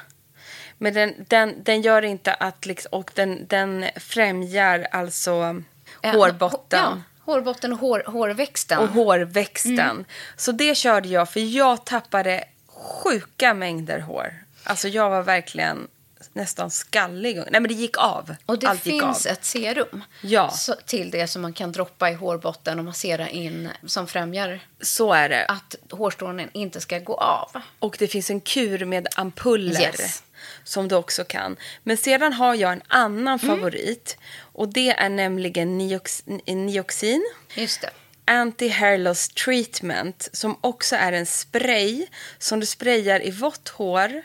Men 0.77 0.93
den, 0.93 1.25
den, 1.27 1.63
den 1.63 1.81
gör 1.81 2.01
inte 2.01 2.33
att, 2.33 2.65
liksom, 2.65 2.89
och 2.91 3.11
den, 3.15 3.47
den 3.47 3.85
främjar 3.95 4.87
alltså 4.91 5.63
Ja, 6.03 6.11
hårbotten. 6.11 6.79
Ja, 6.79 7.01
hårbotten 7.19 7.73
och 7.73 7.79
hår, 7.79 8.03
hårväxten. 8.05 8.79
och 8.79 8.87
hårväxten. 8.87 9.79
Mm. 9.79 10.05
Så 10.37 10.51
det 10.51 10.75
körde 10.75 11.07
jag, 11.07 11.29
för 11.29 11.39
jag 11.39 11.85
tappade 11.85 12.43
sjuka 12.67 13.53
mängder 13.53 13.99
hår. 13.99 14.33
Alltså 14.63 14.87
jag 14.87 15.09
var 15.09 15.21
verkligen 15.21 15.87
nästan 16.33 16.71
skallig. 16.71 17.35
Nej 17.35 17.45
men 17.61 17.67
det 17.67 17.73
gick 17.73 17.97
av. 17.97 18.35
Och 18.45 18.59
det 18.59 18.67
Allt 18.67 18.81
finns 18.81 19.25
ett 19.25 19.45
serum 19.45 20.03
Ja. 20.21 20.49
så, 20.49 20.75
till 20.85 21.11
det 21.11 21.27
som 21.27 21.41
man 21.41 21.53
kan 21.53 21.71
droppa 21.71 22.09
i 22.09 22.13
hårbotten 22.13 22.79
och 22.79 22.85
massera 22.85 23.29
in 23.29 23.69
som 23.85 24.07
främjar 24.07 24.59
Så 24.81 25.13
är 25.13 25.29
det. 25.29 25.45
att 25.45 25.75
hårstrånen 25.91 26.49
inte 26.53 26.81
ska 26.81 26.99
gå 26.99 27.13
av. 27.15 27.61
Och 27.79 27.95
det 27.99 28.07
finns 28.07 28.29
en 28.29 28.41
kur 28.41 28.85
med 28.85 29.07
ampuller. 29.15 29.81
Yes. 29.81 30.23
Som 30.63 30.87
du 30.87 30.95
också 30.95 31.23
kan. 31.23 31.55
Men 31.83 31.97
sedan 31.97 32.33
har 32.33 32.55
jag 32.55 32.73
en 32.73 32.81
annan 32.87 33.39
Mm. 33.39 33.39
favorit. 33.39 34.17
Och 34.39 34.67
det 34.73 34.89
är 34.89 35.09
nämligen 35.09 35.77
niox, 35.77 36.23
Nioxin. 36.47 37.23
Just 37.55 37.81
det. 37.81 37.89
Anti-hair 38.25 38.97
loss 38.97 39.29
treatment 39.29 40.29
som 40.33 40.57
också 40.61 40.95
är 40.95 41.11
en 41.11 41.25
spray 41.25 42.07
som 42.37 42.59
du 42.59 42.65
sprayar 42.65 43.25
i 43.27 43.31
vått 43.31 43.69
hår. 43.69 44.21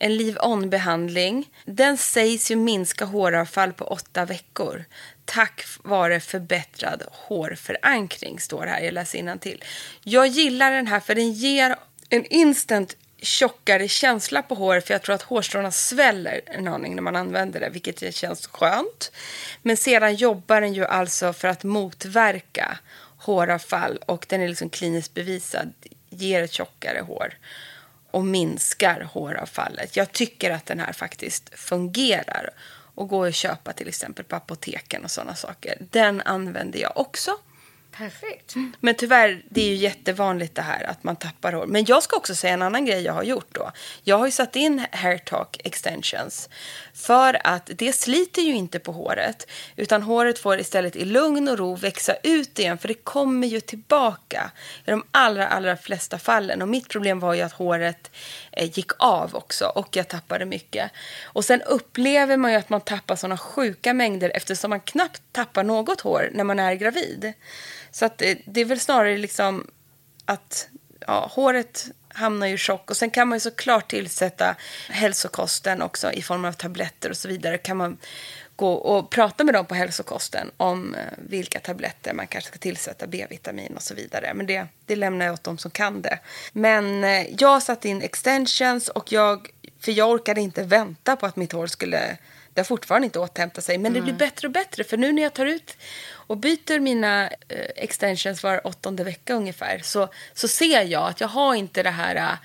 En 0.00 0.16
leave-on-behandling. 0.16 1.50
Den 1.64 1.96
sägs 1.96 2.50
ju 2.50 2.56
minska 2.56 3.04
håravfall 3.04 3.72
på 3.72 3.84
åtta 3.84 4.24
veckor. 4.24 4.84
Tack 5.24 5.64
vare 5.82 6.20
förbättrad 6.20 7.02
hårförankring, 7.12 8.40
står 8.40 8.64
det 8.64 8.70
här. 8.70 8.80
Jag 8.80 8.94
läser 8.94 9.36
till. 9.36 9.64
Jag 10.02 10.26
gillar 10.26 10.72
den 10.72 10.86
här 10.86 11.00
för 11.00 11.14
den 11.14 11.32
ger 11.32 11.76
en 12.08 12.24
instant 12.24 12.96
tjockare 13.20 13.88
känsla 13.88 14.42
på 14.42 14.54
håret 14.54 14.86
för 14.86 14.94
jag 14.94 15.02
tror 15.02 15.14
att 15.14 15.22
hårstråna 15.22 15.70
sväller 15.70 16.40
en 16.46 16.68
aning 16.68 16.94
när 16.94 17.02
man 17.02 17.16
använder 17.16 17.60
det, 17.60 17.70
vilket 17.70 18.14
känns 18.14 18.46
skönt. 18.46 19.12
Men 19.62 19.76
sedan 19.76 20.14
jobbar 20.14 20.60
den 20.60 20.74
ju 20.74 20.84
alltså 20.84 21.32
för 21.32 21.48
att 21.48 21.64
motverka 21.64 22.78
håravfall 23.18 23.98
och 24.06 24.26
den 24.28 24.40
är 24.40 24.48
liksom 24.48 24.70
kliniskt 24.70 25.14
bevisad, 25.14 25.72
ger 26.10 26.42
ett 26.42 26.52
tjockare 26.52 27.00
hår 27.00 27.34
och 28.18 28.24
minskar 28.24 29.00
håravfallet. 29.12 29.96
Jag 29.96 30.12
tycker 30.12 30.50
att 30.50 30.66
den 30.66 30.80
här 30.80 30.92
faktiskt 30.92 31.58
fungerar 31.58 32.50
och 32.94 33.08
går 33.08 33.28
att 33.28 33.34
köpa 33.34 33.72
till 33.72 33.88
exempel 33.88 34.24
på 34.24 34.36
apoteken 34.36 35.04
och 35.04 35.10
sådana 35.10 35.34
saker. 35.34 35.78
Den 35.90 36.20
använder 36.20 36.78
jag 36.78 36.92
också. 36.96 37.30
Perfekt. 37.90 38.54
Mm. 38.54 38.72
Men 38.80 38.94
tyvärr, 38.94 39.42
det 39.48 39.60
är 39.60 39.68
ju 39.68 39.74
jättevanligt 39.74 40.54
det 40.54 40.62
här 40.62 40.90
att 40.90 41.04
man 41.04 41.16
tappar 41.16 41.52
hår. 41.52 41.66
Men 41.66 41.84
jag 41.84 42.02
ska 42.02 42.16
också 42.16 42.34
säga 42.34 42.54
en 42.54 42.62
annan 42.62 42.84
grej 42.84 43.02
jag 43.02 43.12
har 43.12 43.22
gjort 43.22 43.54
då. 43.54 43.72
Jag 44.02 44.18
har 44.18 44.26
ju 44.26 44.32
satt 44.32 44.56
in 44.56 44.86
hair 44.92 45.18
talk 45.18 45.60
extensions. 45.64 46.48
För 46.94 47.46
att 47.46 47.70
det 47.74 47.92
sliter 47.92 48.42
ju 48.42 48.54
inte 48.54 48.78
på 48.78 48.92
håret. 48.92 49.50
Utan 49.76 50.02
håret 50.02 50.38
får 50.38 50.60
istället 50.60 50.96
i 50.96 51.04
lugn 51.04 51.48
och 51.48 51.58
ro 51.58 51.74
växa 51.74 52.14
ut 52.22 52.58
igen. 52.58 52.78
För 52.78 52.88
det 52.88 52.94
kommer 52.94 53.46
ju 53.46 53.60
tillbaka 53.60 54.50
i 54.86 54.90
de 54.90 55.04
allra, 55.10 55.46
allra 55.46 55.76
flesta 55.76 56.18
fallen. 56.18 56.62
Och 56.62 56.68
mitt 56.68 56.88
problem 56.88 57.20
var 57.20 57.34
ju 57.34 57.42
att 57.42 57.52
håret 57.52 58.10
eh, 58.52 58.70
gick 58.78 58.90
av 58.98 59.34
också. 59.34 59.64
Och 59.64 59.96
jag 59.96 60.08
tappade 60.08 60.44
mycket. 60.44 60.90
Och 61.24 61.44
sen 61.44 61.62
upplever 61.62 62.36
man 62.36 62.50
ju 62.52 62.56
att 62.56 62.70
man 62.70 62.80
tappar 62.80 63.16
sådana 63.16 63.38
sjuka 63.38 63.94
mängder. 63.94 64.32
Eftersom 64.34 64.70
man 64.70 64.80
knappt 64.80 65.22
tappar 65.32 65.64
något 65.64 66.00
hår 66.00 66.30
när 66.32 66.44
man 66.44 66.58
är 66.58 66.74
gravid. 66.74 67.32
Så 67.90 68.04
att 68.04 68.22
eh, 68.22 68.36
det, 68.46 68.60
är 68.60 68.64
väl 68.64 68.80
snarare 68.80 69.16
liksom 69.16 69.66
att 70.24 70.68
ja, 71.06 71.30
håret 71.32 71.86
hamnar 72.08 72.46
ju 72.46 72.54
i 72.54 72.58
chock. 72.58 72.90
Och 72.90 72.96
sen 72.96 73.10
kan 73.10 73.28
man 73.28 73.36
ju 73.36 73.40
såklart 73.40 73.90
tillsätta 73.90 74.56
hälsokosten 74.88 75.82
också 75.82 76.12
i 76.12 76.22
form 76.22 76.44
av 76.44 76.52
tabletter 76.52 77.10
och 77.10 77.16
så 77.16 77.28
vidare. 77.28 77.58
Kan 77.58 77.76
man 77.76 77.98
gå 78.56 78.72
och 78.72 79.10
prata 79.10 79.44
med 79.44 79.54
dem 79.54 79.66
på 79.66 79.74
hälsokosten 79.74 80.50
om 80.56 80.94
eh, 80.94 81.00
vilka 81.16 81.60
tabletter 81.60 82.12
man 82.12 82.26
kanske 82.26 82.48
ska 82.48 82.58
tillsätta, 82.58 83.06
B-vitamin 83.06 83.76
och 83.76 83.82
så 83.82 83.94
vidare. 83.94 84.34
Men 84.34 84.46
det, 84.46 84.66
det 84.86 84.96
lämnar 84.96 85.26
jag 85.26 85.32
åt 85.32 85.44
dem 85.44 85.58
som 85.58 85.70
kan 85.70 86.02
det. 86.02 86.18
Men 86.52 87.04
eh, 87.04 87.26
jag 87.38 87.62
satte 87.62 87.88
in 87.88 88.02
extensions 88.02 88.88
och 88.88 89.12
jag, 89.12 89.48
för 89.80 89.92
jag 89.92 90.10
orkade 90.10 90.40
inte 90.40 90.62
vänta 90.62 91.16
på 91.16 91.26
att 91.26 91.36
mitt 91.36 91.52
hår 91.52 91.66
skulle 91.66 92.18
det 92.58 92.62
har 92.62 92.64
fortfarande 92.64 93.04
inte 93.04 93.18
återhämtat 93.18 93.64
sig, 93.64 93.78
men 93.78 93.92
det 93.92 94.00
blir 94.00 94.12
bättre 94.12 94.48
och 94.48 94.52
bättre. 94.52 94.84
För 94.84 94.96
nu 94.96 95.12
när 95.12 95.22
jag 95.22 95.32
tar 95.32 95.46
ut 95.46 95.76
och 96.10 96.36
byter 96.36 96.80
mina 96.80 97.24
eh, 97.26 97.66
extensions 97.76 98.42
var 98.42 98.66
åttonde 98.66 99.04
vecka 99.04 99.34
ungefär 99.34 99.80
så, 99.84 100.08
så 100.34 100.48
ser 100.48 100.82
jag 100.82 101.08
att 101.08 101.20
jag 101.20 101.28
har 101.28 101.54
inte 101.54 101.82
det 101.82 101.90
här 101.90 102.38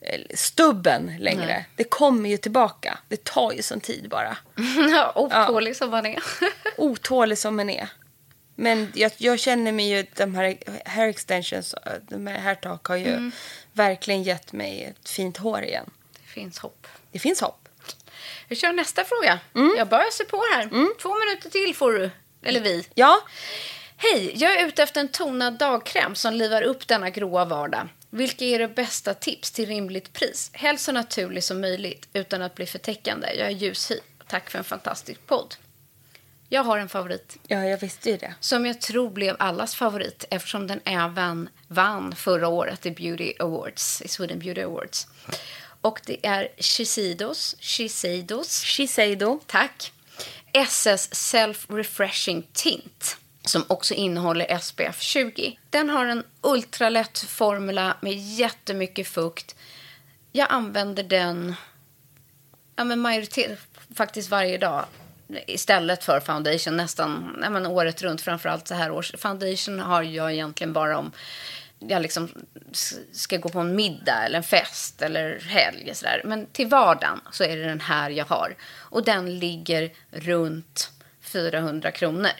eh, 0.00 0.20
stubben 0.34 1.16
längre. 1.18 1.46
Nej. 1.46 1.68
Det 1.76 1.84
kommer 1.84 2.28
ju 2.28 2.36
tillbaka. 2.36 2.98
Det 3.08 3.24
tar 3.24 3.52
ju 3.52 3.62
sån 3.62 3.80
tid 3.80 4.08
bara. 4.08 4.36
ja, 4.90 5.12
otålig 5.14 5.76
som 5.76 5.90
man 5.90 6.06
är. 6.06 6.22
Otålig 6.76 7.38
som 7.38 7.56
man 7.56 7.70
är. 7.70 7.88
Men 8.54 8.92
jag, 8.94 9.12
jag 9.16 9.38
känner 9.38 9.72
mig 9.72 9.88
ju, 9.88 10.06
de 10.14 10.34
här 10.34 10.58
hair 10.84 11.08
extensions, 11.08 11.74
de 12.08 12.26
här 12.26 12.38
hair 12.38 12.54
talk 12.54 12.86
har 12.86 12.96
ju 12.96 13.30
verkligen 13.72 14.22
gett 14.22 14.52
mig 14.52 14.84
ett 14.84 15.08
fint 15.08 15.36
hår 15.36 15.62
igen. 15.62 15.90
Det 16.12 16.28
finns 16.28 16.58
hopp. 16.58 16.86
Det 17.12 17.18
finns 17.18 17.40
hopp. 17.40 17.63
Vi 18.48 18.56
kör 18.56 18.72
nästa 18.72 19.04
fråga. 19.04 19.38
Jag 19.76 19.88
bara 19.88 20.06
öser 20.06 20.24
på 20.24 20.36
här. 20.54 20.68
Två 21.00 21.18
minuter 21.18 21.50
till 21.50 21.74
får 21.74 21.92
du. 21.92 22.10
Eller 22.42 22.60
vi. 22.60 22.86
Ja, 22.94 23.20
Hej, 23.96 24.32
jag 24.36 24.60
är 24.60 24.66
ute 24.66 24.82
efter 24.82 25.00
en 25.00 25.08
tonad 25.08 25.58
dagkräm 25.58 26.14
som 26.14 26.34
livar 26.34 26.62
upp 26.62 26.88
denna 26.88 27.10
gråa 27.10 27.44
vardag. 27.44 27.88
Vilka 28.10 28.44
är 28.44 28.48
era 28.48 28.68
bästa 28.68 29.14
tips 29.14 29.50
till 29.50 29.66
rimligt 29.66 30.12
pris? 30.12 30.50
Helst 30.52 30.84
så 30.84 30.92
naturlig 30.92 31.44
som 31.44 31.60
möjligt 31.60 32.08
utan 32.12 32.42
att 32.42 32.54
bli 32.54 32.66
för 32.66 32.78
täckande. 32.78 33.34
Jag 33.34 33.46
är 33.46 33.50
ljushy. 33.50 33.98
Tack 34.28 34.50
för 34.50 34.58
en 34.58 34.64
fantastisk 34.64 35.26
podd. 35.26 35.54
Jag 36.48 36.62
har 36.64 36.78
en 36.78 36.88
favorit 36.88 37.36
ja 37.46 37.64
jag 37.64 37.78
visste 37.78 38.10
ju 38.10 38.16
det. 38.16 38.34
som 38.40 38.66
jag 38.66 38.80
tror 38.80 39.10
blev 39.10 39.36
allas 39.38 39.74
favorit 39.74 40.24
eftersom 40.30 40.66
den 40.66 40.80
även 40.84 41.48
vann 41.68 42.14
förra 42.16 42.48
året 42.48 42.86
i 42.86 42.90
Beauty 42.90 43.32
Awards, 43.38 44.02
i 44.02 44.08
Sweden 44.08 44.38
Beauty 44.38 44.62
Awards. 44.62 45.06
Och 45.84 46.00
det 46.06 46.26
är 46.26 46.48
Shiseidos, 46.58 47.56
Shiseidos 47.60 48.64
Shiseido. 48.64 49.40
Tack. 49.46 49.92
SS 50.52 51.14
Self 51.14 51.66
Refreshing 51.70 52.46
Tint 52.52 53.16
som 53.44 53.64
också 53.68 53.94
innehåller 53.94 54.58
SPF 54.58 55.00
20. 55.00 55.58
Den 55.70 55.90
har 55.90 56.06
en 56.06 56.24
ultralätt 56.40 57.18
formula 57.18 57.96
med 58.00 58.12
jättemycket 58.12 59.08
fukt. 59.08 59.54
Jag 60.32 60.46
använder 60.50 61.02
den 61.02 61.54
ja, 62.76 62.84
men 62.84 63.00
majoritet, 63.00 63.58
faktiskt 63.94 64.30
varje 64.30 64.58
dag 64.58 64.84
istället 65.46 66.04
för 66.04 66.20
foundation 66.20 66.76
nästan 66.76 67.38
ja, 67.42 67.50
men 67.50 67.66
året 67.66 68.02
runt. 68.02 68.20
Framförallt 68.20 68.68
så 68.68 68.74
här 68.74 68.90
års. 68.90 69.12
Foundation 69.18 69.80
har 69.80 70.02
jag 70.02 70.32
egentligen 70.32 70.72
bara 70.72 70.98
om 70.98 71.12
jag 71.88 72.02
liksom 72.02 72.28
ska 73.12 73.36
gå 73.36 73.48
på 73.48 73.58
en 73.60 73.76
middag 73.76 74.24
eller 74.24 74.36
en 74.36 74.42
fest 74.42 75.02
eller 75.02 75.40
helg. 75.40 75.90
och 75.90 75.96
Sådär. 75.96 76.22
Men 76.24 76.46
till 76.46 76.66
vardagen 76.66 77.20
så 77.32 77.44
är 77.44 77.56
det 77.56 77.64
den 77.64 77.80
här 77.80 78.10
jag 78.10 78.24
har. 78.24 78.54
Och 78.72 79.04
den 79.04 79.38
ligger 79.38 79.92
runt 80.10 80.90
400 81.20 81.90
kronor. 81.90 82.30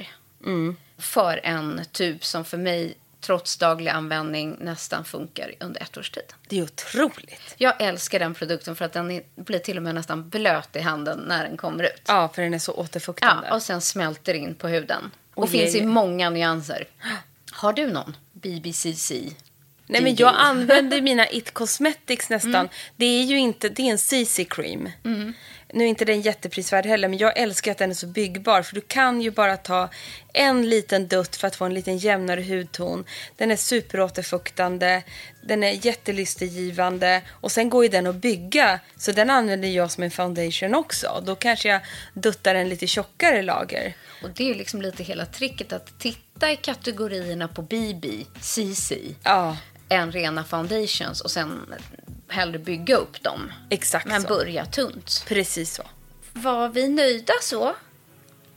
För 0.99 1.41
en 1.45 1.81
tub 1.93 2.25
som 2.25 2.45
för 2.45 2.59
mig, 2.59 2.95
trots 3.21 3.57
daglig 3.57 3.91
användning, 3.91 4.57
nästan 4.61 5.05
funkar 5.05 5.55
under 5.61 5.83
ett 5.83 5.97
års 5.97 6.11
tid. 6.11 6.35
Det 6.49 6.59
är 6.59 6.63
otroligt. 6.63 7.55
Jag 7.57 7.81
älskar 7.83 8.19
den 8.19 8.35
produkten 8.35 8.77
för 8.77 8.85
att 8.85 8.93
den 8.93 9.11
är, 9.11 9.23
blir 9.35 9.59
till 9.59 9.77
och 9.77 9.83
med 9.83 9.95
nästan 9.95 10.29
blöt 10.29 10.77
i 10.77 10.81
handen 10.81 11.19
när 11.19 11.45
den 11.45 11.57
kommer 11.57 11.85
ut. 11.85 12.03
Ja, 12.07 12.29
för 12.35 12.43
den 12.43 12.55
är 12.55 12.59
så 12.59 12.73
återfuktande. 12.73 13.47
Ja, 13.49 13.55
och 13.55 13.63
sen 13.63 13.81
smälter 13.81 14.35
in 14.35 14.55
på 14.55 14.69
huden. 14.69 15.11
Och, 15.35 15.43
Och 15.43 15.51
finns 15.51 15.75
i 15.75 15.85
många 15.87 16.31
nyanser. 16.31 16.89
Har 17.53 17.73
du 17.73 17.91
någon? 17.91 18.17
BBCC? 18.45 19.13
Nej, 19.87 20.03
men 20.03 20.17
jag 20.17 20.35
använder 20.37 21.01
mina 21.11 21.29
It 21.29 21.55
Cosmetics 21.55 22.31
nästan. 22.31 22.69
Det 22.97 23.07
är 23.07 23.25
ju 23.25 23.39
inte, 23.39 23.69
det 23.69 23.83
är 23.83 23.91
en 23.91 23.99
CC 23.99 24.41
cream. 24.51 24.89
Nu 25.75 25.85
är 25.85 25.89
inte 25.89 26.05
den 26.05 26.21
jätteprisvärd 26.21 26.87
heller, 26.87 27.09
men 27.09 27.19
jag 27.19 27.39
älskar 27.39 27.73
att 27.73 27.79
den 27.79 27.91
är 27.91 27.95
så 27.95 28.07
byggbar. 28.07 28.63
För 28.63 28.75
du 28.75 28.81
kan 28.81 29.21
ju 29.21 29.31
bara 29.31 29.57
ta 29.57 29.89
en 30.33 30.69
liten 30.69 31.09
dutt 31.09 31.37
för 31.37 31.47
att 31.47 31.57
få 31.57 31.65
en 31.65 31.75
liten 31.75 31.99
jämnare 31.99 32.43
hudton. 32.43 33.05
Den 33.37 33.51
är 33.51 33.57
superåterfuktande, 33.57 35.03
den 35.43 35.63
är 35.63 35.87
jättelystegivande 35.87 37.23
och 37.31 37.53
sen 37.53 37.71
går 37.71 37.85
ju 37.85 37.89
den 37.89 38.07
att 38.07 38.15
bygga. 38.15 38.81
Så 38.97 39.13
den 39.13 39.31
använder 39.31 39.69
jag 39.69 39.91
som 39.91 40.03
en 40.03 40.11
foundation 40.11 40.75
också. 40.75 41.23
Då 41.27 41.35
kanske 41.35 41.69
jag 41.69 41.81
duttar 42.15 42.55
en 42.55 42.69
lite 42.69 42.87
tjockare 42.87 43.43
lager. 43.43 43.97
Och 44.23 44.31
det 44.31 44.51
är 44.51 44.55
liksom 44.55 44.83
lite 44.83 45.03
hela 45.03 45.27
tricket 45.27 45.73
att 45.73 45.99
titta 45.99 46.53
i 46.53 46.57
kategorierna 46.57 47.49
på 47.49 47.63
BB, 47.63 48.09
CC, 48.41 48.93
Ja, 49.23 49.57
än 49.89 50.13
rena 50.13 50.45
foundations 50.45 51.21
och 51.21 51.31
sen 51.31 51.75
hellre 52.35 52.59
bygga 52.59 52.97
upp 52.97 53.23
dem. 53.23 53.53
exakt 53.71 54.07
Men 54.07 54.23
så. 54.23 54.29
börja 54.29 54.67
tunt. 54.67 55.25
Precis 55.29 55.75
så. 55.75 55.83
Var 56.33 56.69
vi 56.69 56.89
nöjda 56.89 57.35
så? 57.41 57.75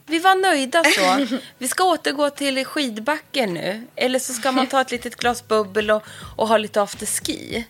Vi 0.09 0.19
var 0.19 0.35
nöjda 0.35 0.83
så. 0.83 1.37
Vi 1.57 1.67
ska 1.67 1.83
återgå 1.83 2.29
till 2.29 2.65
skidbacken 2.65 3.53
nu. 3.53 3.87
Eller 3.95 4.19
så 4.19 4.33
ska 4.33 4.51
man 4.51 4.67
ta 4.67 4.81
ett 4.81 4.91
litet 4.91 5.15
glas 5.15 5.47
bubbel 5.47 5.91
och, 5.91 6.03
och 6.35 6.47
ha 6.47 6.57
lite 6.57 6.81
afterski 6.81 7.65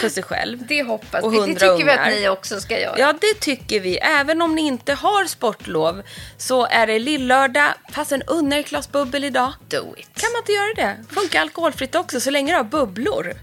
för 0.00 0.08
sig 0.08 0.22
själv. 0.22 0.66
Det 0.66 0.82
hoppas 0.82 1.24
vi. 1.24 1.38
Det 1.38 1.46
tycker 1.46 1.84
vi 1.84 1.90
att 1.90 1.98
ungar. 1.98 2.10
ni 2.10 2.28
också 2.28 2.60
ska 2.60 2.80
göra. 2.80 2.98
Ja, 2.98 3.12
det 3.20 3.40
tycker 3.40 3.80
vi. 3.80 3.96
Även 3.96 4.42
om 4.42 4.54
ni 4.54 4.62
inte 4.62 4.94
har 4.94 5.24
sportlov 5.24 6.02
så 6.36 6.66
är 6.66 6.86
det 6.86 6.98
lillördag. 6.98 7.74
Fast 7.92 8.12
en 8.12 8.22
unna 8.22 8.56
ett 8.56 8.68
glas 8.68 8.92
bubbel 8.92 9.24
idag. 9.24 9.52
Do 9.68 9.94
it. 9.96 10.08
Kan 10.14 10.32
man 10.32 10.42
inte 10.42 10.52
göra 10.52 10.74
det? 10.74 11.04
Funkar 11.14 11.40
alkoholfritt 11.40 11.94
också 11.94 12.20
så 12.20 12.30
länge 12.30 12.52
du 12.52 12.56
har 12.56 12.64
bubblor. 12.64 13.34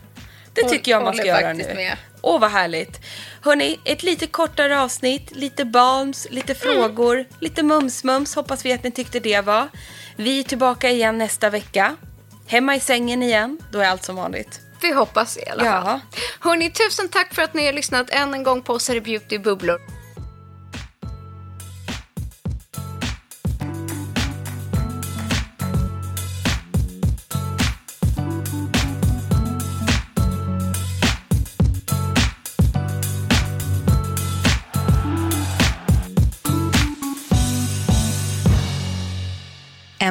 Det 0.56 0.70
tycker 0.70 0.91
jag 0.91 1.04
man 1.04 1.13
ska 1.15 1.26
göra 1.26 1.54
nu. 1.54 1.74
med. 1.76 1.98
Åh, 2.22 2.39
vad 2.39 2.52
härligt. 2.52 3.00
Hörni, 3.41 3.80
ett 3.86 4.04
lite 4.04 4.28
kortare 4.28 4.82
avsnitt, 4.82 5.32
lite 5.36 5.65
balms, 5.65 6.28
lite 6.30 6.56
frågor, 6.56 7.26
lite 7.39 7.62
mums-mums. 7.62 8.36
Hoppas 8.36 8.65
vi 8.65 8.74
att 8.74 8.84
ni 8.84 8.91
tyckte 8.91 9.20
det 9.20 9.41
var. 9.41 9.68
Vi 10.15 10.39
är 10.39 10.44
tillbaka 10.44 10.89
igen 10.89 11.18
nästa 11.18 11.50
vecka. 11.50 11.96
Hemma 12.48 12.76
i 12.76 12.80
sängen 12.80 13.24
igen, 13.24 13.58
då 13.72 13.80
är 13.80 13.86
allt 13.88 14.04
som 14.04 14.15
vanligt. 14.15 14.60
Vi 14.82 14.94
hoppas 14.94 15.38
i 15.38 15.50
alla 15.50 15.65
Ja. 15.65 15.82
fall. 15.84 16.00
Hörni, 16.39 16.72
tusen 16.72 17.10
tack 17.10 17.34
för 17.34 17.41
att 17.41 17.54
ni 17.54 17.65
har 17.65 17.74
lyssnat 17.74 18.10
än 18.10 18.34
en 18.34 18.44
gång 18.44 18.62
på 18.62 18.74
oss 18.74 18.88
här 18.88 18.96
i 18.96 19.02
Beauty 19.02 19.38
Bubblor. 19.38 19.80